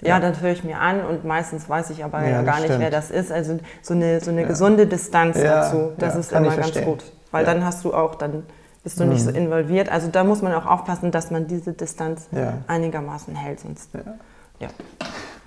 ja, 0.00 0.10
ja 0.10 0.20
dann 0.20 0.40
höre 0.40 0.52
ich 0.52 0.62
mir 0.62 0.78
an 0.78 1.04
und 1.04 1.24
meistens 1.24 1.68
weiß 1.68 1.90
ich 1.90 2.04
aber 2.04 2.26
ja, 2.26 2.42
gar 2.42 2.56
nicht, 2.56 2.66
stimmt. 2.66 2.80
wer 2.80 2.90
das 2.90 3.10
ist. 3.10 3.32
Also 3.32 3.58
so 3.82 3.94
eine, 3.94 4.20
so 4.20 4.30
eine 4.30 4.46
gesunde 4.46 4.86
Distanz 4.86 5.40
dazu, 5.40 5.92
das 5.98 6.14
ist 6.14 6.32
immer 6.32 6.56
ganz 6.56 6.80
gut. 6.82 7.04
Weil 7.32 7.44
dann 7.44 7.64
hast 7.64 7.84
du 7.84 7.94
auch, 7.94 8.14
dann 8.14 8.44
bist 8.84 9.00
du 9.00 9.04
mhm. 9.04 9.10
nicht 9.10 9.24
so 9.24 9.30
involviert. 9.30 9.90
Also 9.90 10.08
da 10.08 10.22
muss 10.22 10.42
man 10.42 10.52
auch 10.54 10.66
aufpassen, 10.66 11.10
dass 11.10 11.30
man 11.30 11.48
diese 11.48 11.72
Distanz 11.72 12.28
einigermaßen 12.68 13.34
hält. 13.34 13.60
Sonst, 13.60 13.90
ja. 14.60 14.68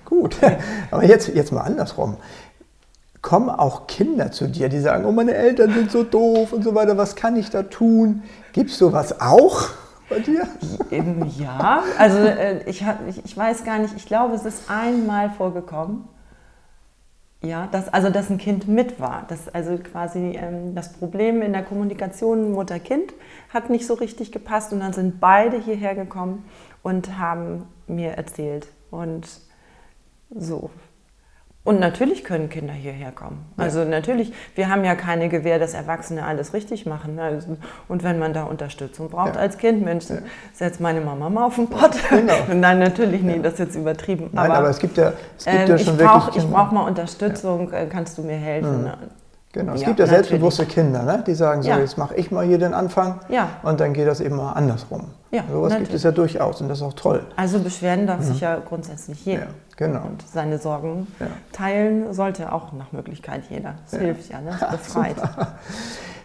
Gut, 0.04 0.36
aber 0.90 1.04
jetzt, 1.04 1.28
jetzt 1.28 1.50
mal 1.50 1.62
andersrum 1.62 2.18
kommen 3.26 3.50
auch 3.50 3.88
Kinder 3.88 4.30
zu 4.30 4.46
dir, 4.46 4.68
die 4.68 4.78
sagen, 4.78 5.04
oh, 5.04 5.10
meine 5.10 5.34
Eltern 5.34 5.74
sind 5.74 5.90
so 5.90 6.04
doof 6.04 6.52
und 6.52 6.62
so 6.62 6.76
weiter, 6.76 6.96
was 6.96 7.16
kann 7.16 7.34
ich 7.34 7.50
da 7.50 7.64
tun? 7.64 8.22
Gibt 8.52 8.70
es 8.70 8.78
sowas 8.78 9.20
auch 9.20 9.70
bei 10.08 10.20
dir? 10.20 10.46
Ja, 11.36 11.82
also 11.98 12.18
äh, 12.18 12.62
ich, 12.70 12.84
ich 13.24 13.36
weiß 13.36 13.64
gar 13.64 13.80
nicht, 13.80 13.96
ich 13.96 14.06
glaube, 14.06 14.36
es 14.36 14.44
ist 14.44 14.70
einmal 14.70 15.30
vorgekommen, 15.30 16.04
ja, 17.42 17.66
dass, 17.72 17.92
also 17.92 18.10
dass 18.10 18.30
ein 18.30 18.38
Kind 18.38 18.68
mit 18.68 19.00
war. 19.00 19.24
Dass 19.26 19.52
also 19.52 19.76
quasi 19.78 20.38
ähm, 20.40 20.76
das 20.76 20.92
Problem 20.92 21.42
in 21.42 21.52
der 21.52 21.64
Kommunikation 21.64 22.52
Mutter-Kind 22.52 23.12
hat 23.52 23.70
nicht 23.70 23.88
so 23.88 23.94
richtig 23.94 24.30
gepasst 24.30 24.72
und 24.72 24.78
dann 24.78 24.92
sind 24.92 25.18
beide 25.18 25.60
hierher 25.60 25.96
gekommen 25.96 26.44
und 26.84 27.18
haben 27.18 27.66
mir 27.88 28.12
erzählt. 28.12 28.68
Und 28.92 29.26
so, 30.30 30.70
und 31.66 31.80
natürlich 31.80 32.22
können 32.22 32.48
Kinder 32.48 32.72
hierher 32.72 33.10
kommen. 33.10 33.44
Also 33.56 33.84
natürlich, 33.84 34.32
wir 34.54 34.70
haben 34.70 34.84
ja 34.84 34.94
keine 34.94 35.28
Gewähr, 35.28 35.58
dass 35.58 35.74
Erwachsene 35.74 36.24
alles 36.24 36.54
richtig 36.54 36.86
machen. 36.86 37.18
Also, 37.18 37.56
und 37.88 38.04
wenn 38.04 38.20
man 38.20 38.32
da 38.32 38.44
Unterstützung 38.44 39.10
braucht 39.10 39.34
ja. 39.34 39.40
als 39.40 39.58
Kind, 39.58 39.84
Mensch, 39.84 40.08
ja. 40.08 40.18
setzt 40.52 40.80
meine 40.80 41.00
Mama 41.00 41.28
mal 41.28 41.44
auf 41.44 41.56
den 41.56 41.68
Pott. 41.68 41.90
Genau. 42.08 42.34
Nein, 42.54 42.78
natürlich 42.78 43.22
nicht, 43.22 43.44
das 43.44 43.54
ist 43.54 43.58
jetzt 43.58 43.76
übertrieben. 43.76 44.30
Nein, 44.32 44.46
aber, 44.46 44.58
aber 44.58 44.70
es 44.70 44.78
gibt 44.78 44.96
ja, 44.96 45.12
es 45.36 45.44
gibt 45.44 45.56
äh, 45.56 45.68
ja 45.68 45.78
schon 45.78 45.94
ich 45.94 46.04
brauch, 46.04 46.26
wirklich... 46.26 46.44
Ich 46.44 46.50
brauche 46.50 46.72
mal 46.72 46.86
Unterstützung. 46.86 47.72
Äh, 47.72 47.86
kannst 47.90 48.16
du 48.16 48.22
mir 48.22 48.36
helfen? 48.36 48.84
Mhm. 48.84 48.92
Genau, 49.56 49.72
es 49.72 49.84
gibt 49.84 49.98
ja 49.98 50.06
selbstbewusste 50.06 50.66
Kinder, 50.66 51.02
ne? 51.02 51.24
die 51.26 51.34
sagen 51.34 51.62
so, 51.62 51.70
jetzt 51.70 51.96
mache 51.96 52.14
ich 52.16 52.30
mal 52.30 52.44
hier 52.44 52.58
den 52.58 52.74
Anfang 52.74 53.20
und 53.62 53.80
dann 53.80 53.94
geht 53.94 54.06
das 54.06 54.20
eben 54.20 54.36
mal 54.36 54.52
andersrum. 54.52 55.06
Ja, 55.30 55.44
Sowas 55.50 55.70
natürlich. 55.70 55.88
gibt 55.88 55.96
es 55.96 56.02
ja 56.02 56.12
durchaus 56.12 56.60
und 56.60 56.68
das 56.68 56.78
ist 56.78 56.84
auch 56.84 56.92
toll. 56.92 57.24
Also 57.36 57.58
Beschwerden 57.60 58.06
darf 58.06 58.20
mhm. 58.20 58.24
sich 58.24 58.40
ja 58.40 58.58
grundsätzlich 58.58 59.24
jeder. 59.24 59.46
Genau. 59.76 60.02
Und 60.04 60.22
seine 60.30 60.58
Sorgen 60.58 61.06
ja. 61.18 61.28
teilen 61.52 62.12
sollte 62.12 62.52
auch 62.52 62.74
nach 62.74 62.92
Möglichkeit 62.92 63.44
jeder. 63.48 63.76
Das 63.84 63.92
ja. 63.92 63.98
hilft 64.00 64.30
ja, 64.30 64.42
ne? 64.42 64.50
das 64.60 64.70
befreit. 64.72 65.16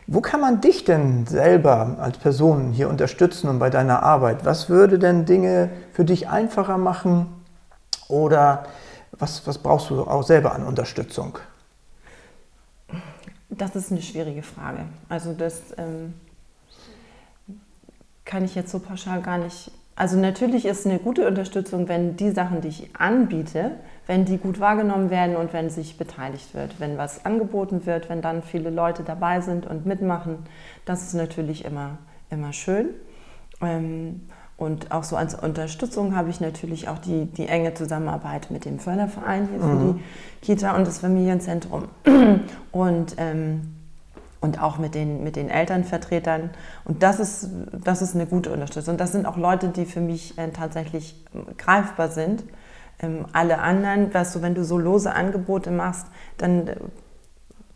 Wo 0.07 0.19
kann 0.19 0.41
man 0.41 0.59
dich 0.59 0.83
denn 0.83 1.25
selber 1.25 1.95
als 2.01 2.17
Person 2.17 2.73
hier 2.73 2.89
unterstützen 2.89 3.47
und 3.47 3.59
bei 3.59 3.69
deiner 3.69 4.03
Arbeit? 4.03 4.43
Was 4.43 4.69
würde 4.69 4.99
denn 4.99 5.23
Dinge 5.23 5.69
für 5.93 6.03
dich 6.03 6.27
einfacher 6.27 6.77
machen 6.77 7.27
oder 8.09 8.65
was, 9.17 9.47
was 9.47 9.57
brauchst 9.57 9.89
du 9.89 10.01
auch 10.01 10.23
selber 10.23 10.53
an 10.53 10.65
Unterstützung? 10.65 11.37
Das 13.51 13.75
ist 13.75 13.91
eine 13.91 14.01
schwierige 14.01 14.43
Frage. 14.43 14.85
Also 15.09 15.33
das 15.33 15.61
ähm, 15.77 16.13
kann 18.23 18.45
ich 18.45 18.55
jetzt 18.55 18.71
so 18.71 18.79
pauschal 18.79 19.21
gar 19.21 19.37
nicht. 19.37 19.71
Also 19.95 20.17
natürlich 20.17 20.65
ist 20.65 20.87
eine 20.87 20.99
gute 20.99 21.27
Unterstützung, 21.27 21.89
wenn 21.89 22.15
die 22.15 22.31
Sachen, 22.31 22.61
die 22.61 22.69
ich 22.69 22.95
anbiete, 22.95 23.71
wenn 24.07 24.23
die 24.23 24.37
gut 24.37 24.61
wahrgenommen 24.61 25.09
werden 25.09 25.35
und 25.35 25.51
wenn 25.51 25.69
sich 25.69 25.97
beteiligt 25.97 26.53
wird, 26.53 26.79
wenn 26.79 26.97
was 26.97 27.25
angeboten 27.25 27.85
wird, 27.85 28.09
wenn 28.09 28.21
dann 28.21 28.41
viele 28.41 28.69
Leute 28.69 29.03
dabei 29.03 29.41
sind 29.41 29.67
und 29.67 29.85
mitmachen, 29.85 30.37
das 30.85 31.03
ist 31.03 31.13
natürlich 31.13 31.65
immer, 31.65 31.97
immer 32.29 32.53
schön. 32.53 32.89
Ähm, 33.61 34.21
und 34.61 34.91
auch 34.91 35.03
so 35.03 35.15
als 35.15 35.33
Unterstützung 35.33 36.15
habe 36.15 36.29
ich 36.29 36.39
natürlich 36.39 36.87
auch 36.87 36.99
die, 36.99 37.25
die 37.25 37.47
enge 37.47 37.73
Zusammenarbeit 37.73 38.51
mit 38.51 38.63
dem 38.63 38.77
Förderverein 38.77 39.49
hier 39.49 39.59
für 39.59 39.65
mhm. 39.65 39.95
die 39.95 40.45
Kita 40.45 40.75
und 40.75 40.85
das 40.85 40.99
Familienzentrum. 40.99 41.85
Und, 42.71 43.15
ähm, 43.17 43.73
und 44.39 44.61
auch 44.61 44.77
mit 44.77 44.93
den, 44.93 45.23
mit 45.23 45.35
den 45.35 45.49
Elternvertretern. 45.49 46.51
Und 46.85 47.01
das 47.01 47.19
ist, 47.19 47.49
das 47.71 48.03
ist 48.03 48.13
eine 48.13 48.27
gute 48.27 48.51
Unterstützung. 48.53 48.93
Und 48.93 49.01
das 49.01 49.11
sind 49.11 49.25
auch 49.25 49.35
Leute, 49.35 49.69
die 49.69 49.85
für 49.85 49.99
mich 49.99 50.37
äh, 50.37 50.49
tatsächlich 50.49 51.15
greifbar 51.57 52.09
sind. 52.09 52.43
Ähm, 52.99 53.25
alle 53.33 53.59
anderen, 53.59 54.13
weißt 54.13 54.35
du, 54.35 54.41
wenn 54.43 54.53
du 54.53 54.63
so 54.63 54.77
lose 54.77 55.11
Angebote 55.11 55.71
machst, 55.71 56.05
dann, 56.37 56.69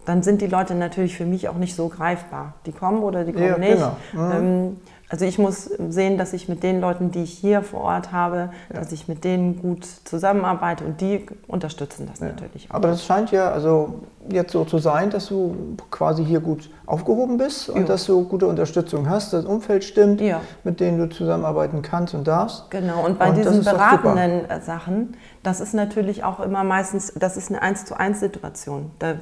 dann 0.06 0.24
sind 0.24 0.42
die 0.42 0.48
Leute 0.48 0.76
natürlich 0.76 1.18
für 1.18 1.26
mich 1.26 1.50
auch 1.50 1.56
nicht 1.56 1.76
so 1.76 1.90
greifbar. 1.90 2.54
Die 2.66 2.72
kommen 2.72 3.04
oder 3.04 3.24
die 3.24 3.34
kommen 3.34 3.46
ja, 3.46 3.58
nicht. 3.58 3.74
Genau. 3.74 3.98
Mhm. 4.14 4.32
Ähm, 4.32 4.78
also 5.08 5.26
ich 5.26 5.38
muss 5.38 5.70
sehen, 5.90 6.18
dass 6.18 6.34
ich 6.34 6.50
mit 6.50 6.64
den 6.64 6.82
Leuten, 6.82 7.12
die 7.12 7.24
ich 7.24 7.32
hier 7.32 7.62
vor 7.62 7.82
Ort 7.82 8.12
habe, 8.12 8.50
ja. 8.74 8.80
dass 8.80 8.92
ich 8.92 9.08
mit 9.08 9.24
denen 9.24 9.62
gut 9.62 9.86
zusammenarbeite 9.86 10.84
und 10.84 11.00
die 11.00 11.28
unterstützen 11.48 12.08
das 12.10 12.20
ja. 12.20 12.28
natürlich 12.28 12.72
auch. 12.72 12.76
Aber 12.76 12.88
das 12.88 13.06
scheint 13.06 13.30
ja 13.30 13.52
also 13.52 14.02
jetzt 14.30 14.52
so 14.52 14.66
zu 14.66 14.80
sein, 14.80 15.12
dass 15.12 15.28
du 15.28 15.78
quasi 15.92 16.26
hier 16.26 16.40
gut 16.40 16.72
aufgehoben 16.88 17.38
bist 17.38 17.70
und 17.70 17.88
dass 17.88 18.06
du 18.06 18.28
gute 18.28 18.48
Unterstützung 18.48 19.08
hast, 19.08 19.32
das 19.34 19.46
Umfeld 19.46 19.84
stimmt, 19.84 20.22
mit 20.64 20.80
denen 20.80 20.98
du 20.98 21.08
zusammenarbeiten 21.10 21.84
kannst 21.84 22.16
und 22.16 22.28
darfst. 22.28 22.72
Genau, 22.72 23.06
und 23.06 23.20
bei 23.20 23.30
und 23.30 23.38
diesen 23.38 23.64
beratenden 23.64 24.62
Sachen, 24.62 25.16
das 25.44 25.60
ist 25.60 25.76
natürlich 25.76 26.24
auch 26.24 26.40
immer 26.40 26.64
meistens, 26.64 27.14
das 27.16 27.38
ist 27.38 27.52
eine 27.52 27.62
1 27.62 27.86
zu 27.86 28.00
1 28.00 28.20
Situation. 28.20 28.92
Da 28.98 29.16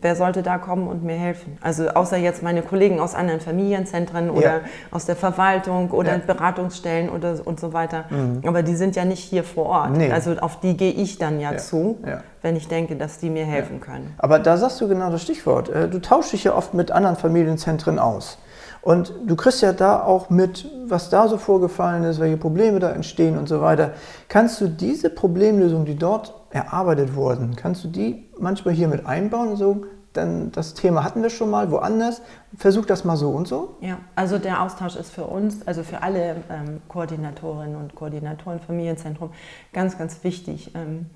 wer 0.00 0.14
sollte 0.14 0.42
da 0.42 0.58
kommen 0.58 0.86
und 0.86 1.02
mir 1.02 1.16
helfen? 1.16 1.58
Also 1.60 1.88
außer 1.88 2.16
jetzt 2.16 2.42
meine 2.42 2.62
Kollegen 2.62 3.00
aus 3.00 3.14
anderen 3.14 3.40
Familienzentren 3.40 4.30
oder 4.30 4.42
ja. 4.42 4.60
aus 4.90 5.06
der 5.06 5.16
Verwaltung 5.16 5.90
oder 5.90 6.12
ja. 6.12 6.20
Beratungsstellen 6.24 7.08
oder 7.08 7.34
und 7.44 7.58
so 7.58 7.72
weiter. 7.72 8.04
Mhm. 8.10 8.42
Aber 8.46 8.62
die 8.62 8.76
sind 8.76 8.96
ja 8.96 9.04
nicht 9.04 9.20
hier 9.20 9.44
vor 9.44 9.66
Ort. 9.66 9.96
Nee. 9.96 10.12
Also 10.12 10.36
auf 10.38 10.60
die 10.60 10.76
gehe 10.76 10.92
ich 10.92 11.18
dann 11.18 11.40
ja, 11.40 11.52
ja. 11.52 11.58
zu, 11.58 11.98
wenn 12.42 12.56
ich 12.56 12.68
denke, 12.68 12.96
dass 12.96 13.18
die 13.18 13.30
mir 13.30 13.44
helfen 13.44 13.80
können. 13.80 14.14
Aber 14.18 14.38
da 14.38 14.56
sagst 14.56 14.80
du 14.80 14.88
genau 14.88 15.10
das 15.10 15.22
Stichwort. 15.22 15.68
Äh, 15.68 15.88
du 15.88 16.00
tauschst 16.00 16.32
dich 16.32 16.44
ja 16.44 16.54
oft 16.54 16.74
mit 16.74 16.90
anderen 16.90 17.16
Familienzentren 17.16 17.98
aus. 17.98 18.38
Und 18.80 19.12
du 19.26 19.34
kriegst 19.34 19.60
ja 19.60 19.72
da 19.72 20.02
auch 20.02 20.30
mit, 20.30 20.70
was 20.86 21.10
da 21.10 21.28
so 21.28 21.36
vorgefallen 21.36 22.04
ist, 22.04 22.20
welche 22.20 22.36
Probleme 22.36 22.78
da 22.78 22.90
entstehen 22.90 23.36
und 23.36 23.48
so 23.48 23.60
weiter. 23.60 23.92
Kannst 24.28 24.60
du 24.60 24.68
diese 24.68 25.10
Problemlösungen, 25.10 25.84
die 25.84 25.96
dort 25.96 26.34
erarbeitet 26.50 27.14
wurden, 27.14 27.56
kannst 27.56 27.84
du 27.84 27.88
die 27.88 28.28
manchmal 28.38 28.74
hier 28.74 28.88
mit 28.88 29.06
einbauen 29.06 29.48
und 29.48 29.56
so, 29.56 29.84
dann 30.12 30.50
das 30.52 30.74
Thema 30.74 31.04
hatten 31.04 31.22
wir 31.22 31.30
schon 31.30 31.50
mal 31.50 31.70
woanders, 31.70 32.22
versuch 32.56 32.86
das 32.86 33.04
mal 33.04 33.16
so 33.16 33.30
und 33.30 33.46
so? 33.46 33.76
Ja, 33.80 33.98
also 34.14 34.38
der 34.38 34.62
Austausch 34.62 34.96
ist 34.96 35.10
für 35.10 35.24
uns, 35.24 35.66
also 35.66 35.82
für 35.82 36.02
alle 36.02 36.36
ähm, 36.50 36.80
Koordinatorinnen 36.88 37.76
und 37.76 37.94
Koordinatoren 37.94 38.60
Familienzentrum 38.60 39.30
ganz, 39.72 39.98
ganz 39.98 40.24
wichtig. 40.24 40.72
Ähm, 40.74 41.06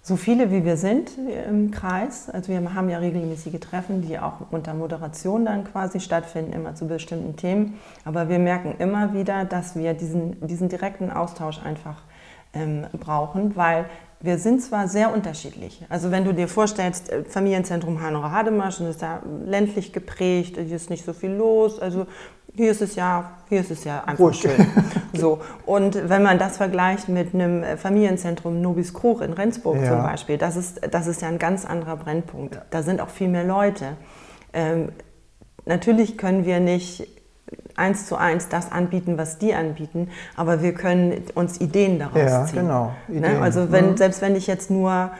so 0.00 0.16
viele 0.16 0.50
wie 0.50 0.64
wir 0.64 0.78
sind 0.78 1.10
im 1.50 1.70
Kreis, 1.70 2.30
also 2.30 2.50
wir 2.50 2.74
haben 2.74 2.88
ja 2.88 2.96
regelmäßige 2.98 3.60
Treffen, 3.60 4.00
die 4.00 4.18
auch 4.18 4.40
unter 4.50 4.72
Moderation 4.72 5.44
dann 5.44 5.64
quasi 5.64 6.00
stattfinden, 6.00 6.54
immer 6.54 6.74
zu 6.74 6.86
bestimmten 6.86 7.36
Themen. 7.36 7.78
Aber 8.06 8.30
wir 8.30 8.38
merken 8.38 8.74
immer 8.78 9.12
wieder, 9.12 9.44
dass 9.44 9.76
wir 9.76 9.92
diesen, 9.92 10.46
diesen 10.46 10.70
direkten 10.70 11.10
Austausch 11.10 11.60
einfach 11.62 12.00
ähm, 12.54 12.86
brauchen, 12.98 13.54
weil 13.56 13.84
wir 14.20 14.38
sind 14.38 14.60
zwar 14.60 14.88
sehr 14.88 15.12
unterschiedlich. 15.12 15.84
Also 15.88 16.10
wenn 16.10 16.24
du 16.24 16.34
dir 16.34 16.48
vorstellst, 16.48 17.10
äh, 17.10 17.24
Familienzentrum 17.24 18.02
Hannover 18.02 18.32
Hademasch, 18.32 18.80
ist 18.80 19.02
da 19.02 19.22
ländlich 19.44 19.92
geprägt, 19.92 20.56
hier 20.56 20.76
ist 20.76 20.90
nicht 20.90 21.04
so 21.04 21.12
viel 21.12 21.30
los. 21.30 21.78
Also 21.78 22.06
hier 22.54 22.70
ist 22.72 22.82
es 22.82 22.96
ja, 22.96 23.38
hier 23.48 23.60
ist 23.60 23.70
es 23.70 23.84
ja 23.84 24.02
einfach 24.04 24.24
Ruhig. 24.24 24.40
schön. 24.40 24.66
So. 25.14 25.40
Und 25.64 26.08
wenn 26.08 26.22
man 26.22 26.38
das 26.38 26.58
vergleicht 26.58 27.08
mit 27.08 27.34
einem 27.34 27.78
Familienzentrum 27.78 28.60
Nobis 28.60 28.94
Krug 28.94 29.20
in 29.20 29.32
Rendsburg 29.32 29.78
ja. 29.78 29.88
zum 29.88 30.02
Beispiel, 30.02 30.38
das 30.38 30.54
ist, 30.54 30.80
das 30.90 31.06
ist 31.06 31.22
ja 31.22 31.28
ein 31.28 31.38
ganz 31.38 31.64
anderer 31.64 31.96
Brennpunkt. 31.96 32.60
Da 32.70 32.82
sind 32.82 33.00
auch 33.00 33.08
viel 33.08 33.28
mehr 33.28 33.44
Leute. 33.44 33.96
Ähm, 34.52 34.90
natürlich 35.64 36.18
können 36.18 36.44
wir 36.44 36.60
nicht 36.60 37.17
eins 37.78 38.06
zu 38.06 38.16
eins 38.16 38.48
das 38.48 38.72
anbieten, 38.72 39.16
was 39.18 39.38
die 39.38 39.54
anbieten, 39.54 40.08
aber 40.36 40.62
wir 40.62 40.74
können 40.74 41.22
uns 41.34 41.60
Ideen 41.60 41.98
daraus 41.98 42.16
ja, 42.16 42.44
ziehen. 42.44 42.60
Genau, 42.62 42.92
ne? 43.06 43.40
Also 43.40 43.70
wenn, 43.70 43.92
mhm. 43.92 43.96
selbst 43.96 44.20
wenn 44.20 44.34
ich 44.36 44.46
jetzt 44.46 44.70
nur 44.70 45.12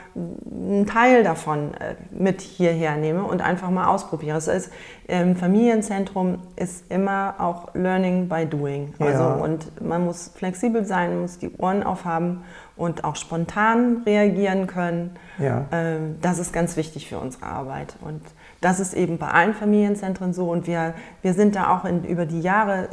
einen 0.50 0.86
Teil 0.86 1.22
davon 1.22 1.74
äh, 1.74 1.94
mit 2.10 2.40
hierher 2.40 2.96
nehme 2.96 3.22
und 3.22 3.42
einfach 3.42 3.70
mal 3.70 3.86
ausprobiere. 3.86 4.36
Es 4.36 4.48
ist, 4.48 4.72
ähm, 5.06 5.36
Familienzentrum 5.36 6.40
ist 6.56 6.90
immer 6.90 7.36
auch 7.38 7.74
Learning 7.74 8.28
by 8.28 8.44
Doing. 8.44 8.92
Also 8.98 9.22
ja. 9.22 9.34
und 9.34 9.80
man 9.80 10.04
muss 10.04 10.32
flexibel 10.34 10.84
sein, 10.84 11.20
muss 11.20 11.38
die 11.38 11.52
Ohren 11.58 11.82
aufhaben 11.82 12.42
und 12.76 13.04
auch 13.04 13.16
spontan 13.16 14.02
reagieren 14.04 14.66
können. 14.66 15.16
Ja. 15.38 15.66
Ähm, 15.70 16.16
das 16.20 16.38
ist 16.38 16.52
ganz 16.52 16.76
wichtig 16.76 17.08
für 17.08 17.18
unsere 17.18 17.46
Arbeit. 17.46 17.96
Und 18.00 18.22
das 18.60 18.80
ist 18.80 18.94
eben 18.94 19.18
bei 19.18 19.28
allen 19.28 19.54
Familienzentren 19.54 20.32
so 20.32 20.50
und 20.50 20.66
wir, 20.66 20.94
wir 21.22 21.34
sind 21.34 21.54
da 21.54 21.76
auch 21.76 21.84
in, 21.84 22.04
über 22.04 22.26
die 22.26 22.40
Jahre 22.40 22.88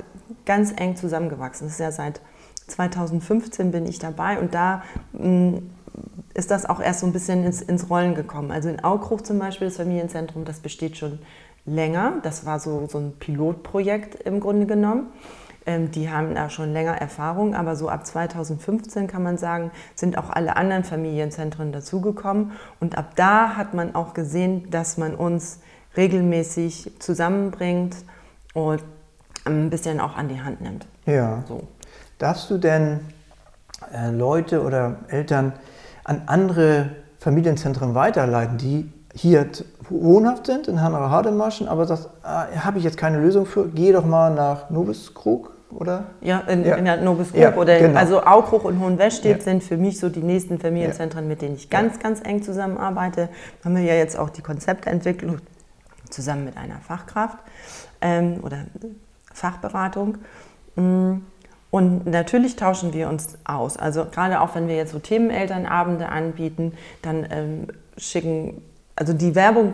ganz 0.46 0.74
eng 0.76 0.96
zusammengewachsen. 0.96 1.68
Das 1.68 1.74
ist 1.74 1.80
ja 1.80 1.92
seit 1.92 2.22
2015 2.68 3.72
bin 3.72 3.86
ich 3.86 4.00
dabei 4.00 4.40
und 4.40 4.54
da 4.54 4.84
mh, 5.14 5.28
mm, 5.28 5.70
ist 6.34 6.52
das 6.52 6.66
auch 6.66 6.82
erst 6.82 7.00
so 7.00 7.06
ein 7.06 7.14
bisschen 7.14 7.46
ins, 7.46 7.62
ins 7.62 7.90
Rollen 7.90 8.14
gekommen. 8.14 8.52
Also 8.52 8.68
in 8.70 8.84
Aukruch 8.84 9.22
zum 9.22 9.40
Beispiel, 9.40 9.68
das 9.68 9.78
Familienzentrum, 9.78 10.44
das 10.44 10.60
besteht 10.60 10.98
schon 10.98 11.20
länger. 11.66 12.20
Das 12.24 12.46
war 12.46 12.60
so, 12.60 12.88
so 12.88 12.98
ein 12.98 13.14
Pilotprojekt 13.18 14.16
im 14.24 14.42
Grunde 14.42 14.66
genommen. 14.66 15.08
Ähm, 15.66 15.92
die 15.92 16.10
haben 16.10 16.36
da 16.36 16.50
schon 16.50 16.74
länger 16.74 16.94
Erfahrung, 16.94 17.56
aber 17.56 17.76
so 17.76 17.90
ab 17.90 18.06
2015 18.06 19.08
kann 19.08 19.24
man 19.24 19.38
sagen, 19.38 19.72
sind 19.96 20.18
auch 20.18 20.30
alle 20.30 20.56
anderen 20.56 20.84
Familienzentren 20.84 21.72
dazugekommen. 21.72 22.52
Und 22.80 22.98
ab 22.98 23.14
da 23.16 23.56
hat 23.56 23.74
man 23.74 23.96
auch 23.96 24.14
gesehen, 24.14 24.70
dass 24.70 24.98
man 24.98 25.16
uns 25.16 25.60
regelmäßig 25.98 26.92
zusammenbringt 27.00 27.96
und 28.54 28.84
ein 29.46 29.70
bisschen 29.70 30.00
auch 30.00 30.16
an 30.16 30.28
die 30.28 30.42
Hand 30.42 30.62
nimmt. 30.62 30.88
Ja. 31.06 31.44
So. 31.48 31.64
Darfst 32.20 32.50
du 32.50 32.58
denn 32.58 33.00
äh, 33.94 34.12
Leute 34.12 34.62
oder 34.62 34.98
Eltern 35.08 35.54
an 36.04 36.24
andere 36.28 36.92
Familienzentren 37.20 37.96
weiterleiten, 37.96 38.58
die 38.58 38.92
hier 39.14 39.48
wohnhaft 39.90 40.46
sind 40.46 40.68
in 40.68 40.82
Hannover 40.82 41.10
Hademaschen, 41.10 41.68
aber 41.68 41.86
sagst, 41.86 42.10
ah, 42.24 42.46
habe 42.58 42.78
ich 42.78 42.84
jetzt 42.84 42.98
keine 42.98 43.20
Lösung 43.20 43.46
für, 43.46 43.68
geh 43.68 43.92
doch 43.92 44.06
mal 44.06 44.34
nach 44.34 44.70
Nobiskrug 44.70 45.55
oder? 45.76 46.06
Ja, 46.22 46.40
in, 46.40 46.66
ja. 46.66 46.76
in 46.76 46.86
der 46.86 46.98
Nobisgrub 46.98 47.42
ja, 47.42 47.56
oder 47.56 47.80
genau. 47.80 48.00
also 48.00 48.24
Aukruch 48.24 48.64
und 48.64 48.80
Hohenwestedt 48.80 49.38
ja. 49.38 49.44
sind 49.44 49.64
für 49.64 49.78
mich 49.78 50.00
so 50.00 50.10
die 50.10 50.24
nächsten 50.24 50.60
Familienzentren, 50.60 51.28
mit 51.28 51.42
denen 51.42 51.56
ich 51.56 51.70
ganz, 51.70 52.00
ganz 52.00 52.22
eng 52.24 52.42
zusammenarbeite. 52.44 53.30
Da 53.62 53.66
haben 53.66 53.76
wir 53.76 53.84
ja 53.84 53.96
jetzt 53.96 54.18
auch 54.18 54.30
die 54.30 54.42
Konzeptentwicklung 54.42 55.40
zusammen 56.10 56.46
mit 56.46 56.58
einer 56.58 56.80
Fachkraft 56.80 57.38
ähm, 58.02 58.40
oder 58.42 58.66
Fachberatung. 59.34 60.18
Mm, 60.76 61.18
und 61.72 62.06
natürlich 62.06 62.56
tauschen 62.56 62.94
wir 62.94 63.10
uns 63.10 63.38
aus. 63.44 63.76
Also 63.76 64.06
gerade 64.06 64.40
auch 64.40 64.56
wenn 64.56 64.68
wir 64.68 64.78
jetzt 64.78 64.94
so 64.94 65.00
Themenelternabende 65.00 66.08
anbieten, 66.08 66.74
dann 67.02 67.28
ähm, 67.30 67.68
schicken 67.98 68.62
also 68.98 69.12
die 69.12 69.36
Werbung 69.36 69.74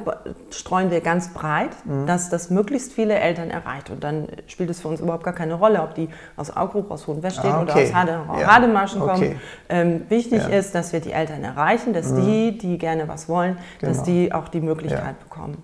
streuen 0.50 0.90
wir 0.90 1.02
ganz 1.02 1.32
breit, 1.32 1.70
mhm. 1.86 2.08
dass 2.08 2.30
das 2.30 2.50
möglichst 2.50 2.92
viele 2.92 3.14
Eltern 3.14 3.52
erreicht. 3.52 3.92
Und 3.92 4.04
dann 4.04 4.28
spielt 4.48 4.72
es 4.72 4.82
für 4.82 4.88
uns 4.88 5.00
überhaupt 5.00 5.24
gar 5.24 5.36
keine 5.36 5.54
Rolle, 5.54 5.84
ob 5.84 5.94
die 5.94 6.10
aus 6.38 6.56
Augruch, 6.56 6.90
aus 6.90 7.06
Hohenwestedt 7.06 7.46
ah, 7.46 7.62
okay. 7.62 7.72
oder 7.72 7.84
aus 7.84 7.94
Hade, 7.94 8.12
ja. 8.12 8.48
Hademaschen 8.48 9.02
okay. 9.02 9.12
kommen. 9.12 9.42
Ähm, 9.70 10.02
wichtig 10.10 10.42
ja. 10.42 10.58
ist, 10.58 10.74
dass 10.74 10.92
wir 10.92 11.02
die 11.02 11.12
Eltern 11.12 11.44
erreichen, 11.44 11.94
dass 11.94 12.10
mhm. 12.10 12.26
die, 12.26 12.58
die 12.58 12.78
gerne 12.80 13.08
was 13.08 13.30
wollen, 13.30 13.58
genau. 13.80 13.94
dass 13.94 14.04
die 14.04 14.34
auch 14.34 14.48
die 14.48 14.62
Möglichkeit 14.62 15.16
ja. 15.20 15.24
bekommen. 15.24 15.62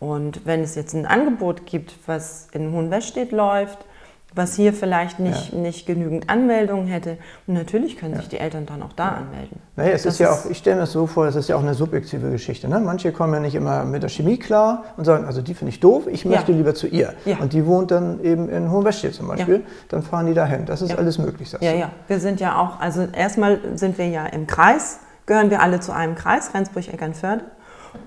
Und 0.00 0.44
wenn 0.44 0.62
es 0.62 0.74
jetzt 0.74 0.94
ein 0.94 1.06
Angebot 1.06 1.64
gibt, 1.64 1.94
was 2.06 2.48
in 2.52 2.72
Hohenwestedt 2.72 3.30
läuft, 3.30 3.78
was 4.36 4.54
hier 4.54 4.72
vielleicht 4.72 5.18
nicht, 5.18 5.52
ja. 5.52 5.58
nicht 5.58 5.86
genügend 5.86 6.28
Anmeldungen 6.28 6.86
hätte. 6.86 7.16
Und 7.46 7.54
natürlich 7.54 7.96
können 7.96 8.12
ja. 8.14 8.20
sich 8.20 8.28
die 8.28 8.38
Eltern 8.38 8.66
dann 8.66 8.82
auch 8.82 8.92
da 8.92 9.08
anmelden. 9.08 9.58
Naja, 9.76 9.92
es 9.92 10.02
das 10.02 10.14
ist 10.14 10.18
ja 10.20 10.32
auch, 10.32 10.44
ich 10.48 10.58
stelle 10.58 10.76
mir 10.76 10.82
das 10.82 10.92
so 10.92 11.06
vor, 11.06 11.26
es 11.26 11.36
ist 11.36 11.48
ja 11.48 11.56
auch 11.56 11.62
eine 11.62 11.74
subjektive 11.74 12.30
Geschichte. 12.30 12.68
Ne? 12.68 12.78
Manche 12.80 13.12
kommen 13.12 13.32
ja 13.32 13.40
nicht 13.40 13.54
immer 13.54 13.84
mit 13.84 14.02
der 14.02 14.10
Chemie 14.10 14.36
klar 14.38 14.84
und 14.96 15.06
sagen, 15.06 15.24
also 15.24 15.40
die 15.40 15.54
finde 15.54 15.70
ich 15.70 15.80
doof, 15.80 16.06
ich 16.06 16.24
möchte 16.24 16.52
ja. 16.52 16.58
lieber 16.58 16.74
zu 16.74 16.86
ihr. 16.86 17.14
Und 17.40 17.54
die 17.54 17.64
wohnt 17.66 17.90
dann 17.90 18.22
eben 18.22 18.48
in 18.48 18.70
Hohenwestedt 18.70 19.14
zum 19.14 19.28
Beispiel, 19.28 19.64
dann 19.88 20.02
fahren 20.02 20.26
die 20.26 20.34
dahin. 20.34 20.66
Das 20.66 20.82
ist 20.82 20.96
alles 20.96 21.18
möglich, 21.18 21.48
sagst 21.48 21.64
Ja, 21.64 21.72
du. 21.72 21.78
ja. 21.78 21.90
Wir 22.06 22.20
sind 22.20 22.38
ja 22.38 22.58
auch, 22.58 22.78
also 22.80 23.08
erstmal 23.12 23.58
sind 23.74 23.96
wir 23.98 24.08
ja 24.08 24.26
im 24.26 24.46
Kreis, 24.46 25.00
gehören 25.24 25.50
wir 25.50 25.62
alle 25.62 25.80
zu 25.80 25.92
einem 25.92 26.14
Kreis, 26.14 26.52
Rendsburg-Eckernförde. 26.54 27.44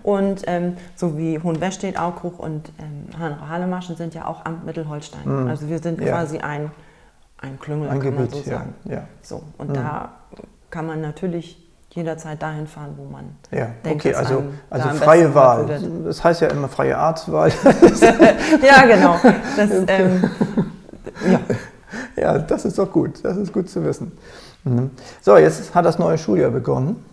Und 0.04 0.44
ähm, 0.48 0.78
so 0.96 1.18
wie 1.18 1.40
Hohenwestedt, 1.40 2.00
Aukruch 2.00 2.40
und 2.40 2.72
ähm, 2.80 3.20
Hanau-Halemaschen 3.20 3.96
sind 3.96 4.14
ja 4.14 4.26
auch 4.26 4.46
Amt 4.46 4.66
Mittelholstein. 4.66 5.44
Mhm. 5.44 5.48
Also 5.48 5.68
wir 5.68 5.80
sind 5.80 6.00
ja. 6.02 6.08
quasi 6.08 6.40
ein, 6.40 6.72
ein 7.38 7.60
Klüngel, 7.60 7.90
ein 7.90 8.00
kann 8.00 8.16
Gebiet, 8.16 8.32
man 8.32 8.44
so 8.44 8.50
sagen. 8.50 8.76
Ja. 8.86 9.04
So, 9.22 9.44
und 9.58 9.70
mhm. 9.70 9.74
da 9.74 10.10
kann 10.70 10.86
man 10.86 11.02
natürlich 11.02 11.66
jederzeit 11.92 12.42
dahin 12.42 12.68
fahren, 12.68 12.94
wo 12.98 13.06
man 13.06 13.36
ja, 13.52 13.68
denkt, 13.84 14.06
okay, 14.06 14.14
also, 14.14 14.44
also 14.70 14.90
freie 14.90 15.34
Wahl. 15.34 15.66
Das 16.06 16.24
heißt 16.24 16.42
ja 16.42 16.50
immer 16.50 16.68
freie 16.68 16.98
Arztwahl. 16.98 17.52
ja, 18.62 18.86
genau. 18.86 19.20
Das, 19.58 19.72
okay. 19.72 19.86
ähm, 19.88 20.30
ja. 21.32 21.40
ja, 22.16 22.38
das 22.38 22.66
ist 22.66 22.78
doch 22.78 22.92
gut. 22.92 23.24
Das 23.24 23.38
ist 23.38 23.52
gut 23.52 23.70
zu 23.70 23.84
wissen. 23.84 24.12
Mhm. 24.64 24.92
So, 25.22 25.38
jetzt 25.38 25.74
hat 25.74 25.86
das 25.86 25.98
neue 25.98 26.18
Schuljahr 26.18 26.52
begonnen. 26.52 27.04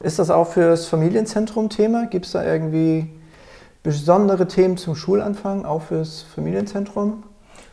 Ist 0.00 0.18
das 0.18 0.30
auch 0.30 0.46
für 0.46 0.68
das 0.70 0.86
Familienzentrum 0.86 1.68
Thema? 1.70 2.06
Gibt 2.06 2.26
es 2.26 2.32
da 2.32 2.44
irgendwie 2.44 3.10
besondere 3.82 4.46
Themen 4.46 4.76
zum 4.76 4.94
Schulanfang, 4.94 5.64
auch 5.64 5.82
fürs 5.82 6.22
Familienzentrum? 6.22 7.24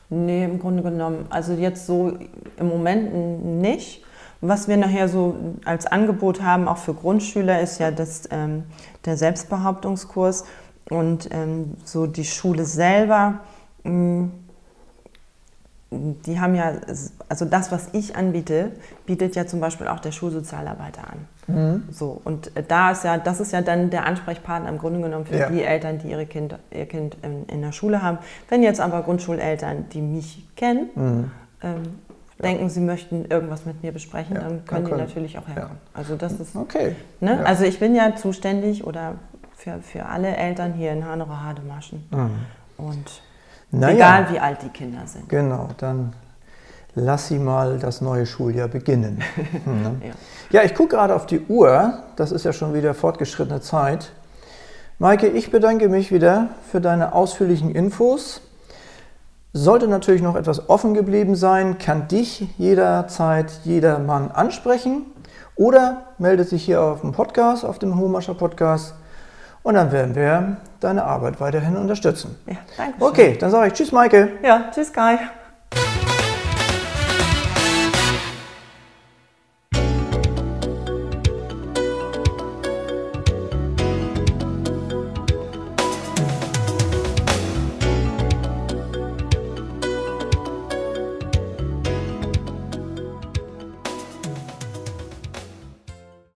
Nee, 0.10 0.46
im 0.46 0.60
Grunde 0.60 0.82
genommen. 0.82 1.25
Also 1.29 1.53
jetzt 1.53 1.86
so 1.86 2.13
im 2.58 2.67
Moment 2.67 3.13
nicht. 3.62 4.03
Was 4.41 4.67
wir 4.67 4.77
nachher 4.77 5.08
so 5.08 5.36
als 5.65 5.86
Angebot 5.88 6.41
haben, 6.41 6.67
auch 6.67 6.77
für 6.77 6.94
Grundschüler, 6.94 7.62
ist 7.62 7.79
ja 7.79 7.91
das, 7.91 8.24
ähm, 8.32 8.63
der 9.05 9.17
Selbstbehauptungskurs 9.17 10.46
und 10.89 11.29
ähm, 11.32 11.74
so 11.84 12.05
die 12.05 12.25
Schule 12.25 12.65
selber. 12.65 13.39
Mh, 13.84 13.91
mm, 13.91 14.32
die 16.25 16.40
haben 16.40 16.56
ja, 16.56 16.74
also 17.30 17.46
das, 17.46 17.72
was 17.72 17.90
ich 17.94 18.16
anbiete, 18.16 18.72
bietet 19.06 19.36
ja 19.36 19.46
zum 19.46 19.60
Beispiel 19.60 19.88
auch 19.88 20.00
der 20.00 20.12
Schulsozialarbeiter 20.12 21.02
an. 21.02 21.28
Mhm. 21.48 21.84
So, 21.92 22.22
und 22.24 22.52
da 22.68 22.92
ist 22.92 23.04
ja, 23.04 23.18
das 23.18 23.40
ist 23.40 23.52
ja 23.52 23.62
dann 23.62 23.90
der 23.90 24.06
Ansprechpartner 24.06 24.70
im 24.70 24.78
Grunde 24.78 25.02
genommen 25.02 25.25
für 25.25 25.38
ja. 25.38 25.50
die 25.50 25.64
Eltern, 25.64 26.00
die 26.00 26.10
ihre 26.10 26.25
kind, 26.25 26.56
ihr 26.72 26.86
Kind 26.86 27.18
in, 27.22 27.46
in, 27.46 27.62
der 27.62 27.72
Schule 27.72 28.02
haben. 28.02 28.18
Wenn 28.50 28.64
jetzt 28.64 28.80
aber 28.80 29.02
Grundschuleltern, 29.04 29.86
die 29.90 30.02
mich 30.02 30.48
kennen, 30.56 30.90
mhm. 30.96 31.32
ähm, 31.62 31.84
denken, 32.42 32.70
sie 32.70 32.82
möchten 32.82 33.25
irgendwas 33.25 33.66
mit 33.66 33.84
mir 33.84 33.92
besprechen, 33.92 34.36
ja, 34.36 34.42
dann 34.42 34.66
können 34.66 34.86
die 34.86 34.92
natürlich 34.92 35.38
auch 35.38 35.48
herkommen. 35.48 35.78
Ja. 35.84 36.00
Also 36.00 36.16
das 36.16 36.34
ist. 36.34 36.56
Okay. 36.56 36.96
Ne? 37.20 37.36
Ja. 37.36 37.44
Also 37.44 37.64
ich 37.64 37.80
bin 37.80 37.96
ja 37.96 38.16
zuständig 38.16 38.86
oder 38.86 39.16
für, 39.56 39.82
für 39.82 40.06
alle 40.06 40.36
Eltern 40.36 40.74
hier 40.74 40.92
in 40.92 41.06
Hannover 41.06 41.44
Hademaschen. 41.44 42.08
Mhm. 42.12 42.32
Und 42.78 43.22
egal 43.72 44.31
wie 44.31 44.39
alt 44.39 44.62
die 44.62 44.69
Kinder 44.69 45.05
sind. 45.05 45.27
Genau, 45.29 45.69
dann 45.77 46.13
lass 46.95 47.27
sie 47.27 47.39
mal 47.39 47.77
das 47.77 48.01
neue 48.01 48.25
Schuljahr 48.25 48.67
beginnen. 48.67 49.22
ne? 49.65 50.13
ja. 50.50 50.63
ich 50.63 50.74
gucke 50.74 50.95
gerade 50.95 51.15
auf 51.15 51.25
die 51.25 51.41
Uhr. 51.41 52.00
Das 52.15 52.31
ist 52.31 52.45
ja 52.45 52.53
schon 52.53 52.74
wieder 52.74 52.93
fortgeschrittene 52.93 53.62
Zeit. 53.62 54.12
Maike, 54.98 55.27
ich 55.27 55.51
bedanke 55.51 55.89
mich 55.89 56.12
wieder 56.12 56.50
für 56.72 56.79
deine 56.79 57.13
ausführlichen 57.13 57.72
Infos. 57.72 58.41
Sollte 59.51 59.88
natürlich 59.88 60.22
noch 60.22 60.36
etwas 60.36 60.69
offen 60.69 60.93
geblieben 60.93 61.36
sein, 61.36 61.77
kann 61.77 62.07
dich 62.07 62.48
jederzeit 62.57 63.51
jeder 63.63 64.00
Mann 64.00 64.31
ansprechen 64.31 65.03
oder 65.55 66.03
meldet 66.17 66.50
sich 66.50 66.63
hier 66.63 66.81
auf 66.81 67.01
dem 67.01 67.13
Podcast, 67.13 67.63
auf 67.63 67.79
dem 67.79 67.98
Homascher 67.98 68.34
Podcast 68.34 68.95
und 69.65 69.74
dann 69.74 69.91
werden 69.91 70.15
wir 70.15 70.57
deine 70.79 71.03
Arbeit 71.03 71.41
weiterhin 71.41 71.75
unterstützen. 71.75 72.38
Ja, 72.45 72.57
danke. 72.77 73.00
Schön. 73.00 73.07
Okay, 73.07 73.38
dann 73.39 73.50
sage 73.50 73.67
ich 73.67 73.74
Tschüss, 73.74 73.91
Maike. 73.91 74.34
Ja, 74.43 74.65
Tschüss, 74.72 74.93
Kai. 74.93 75.17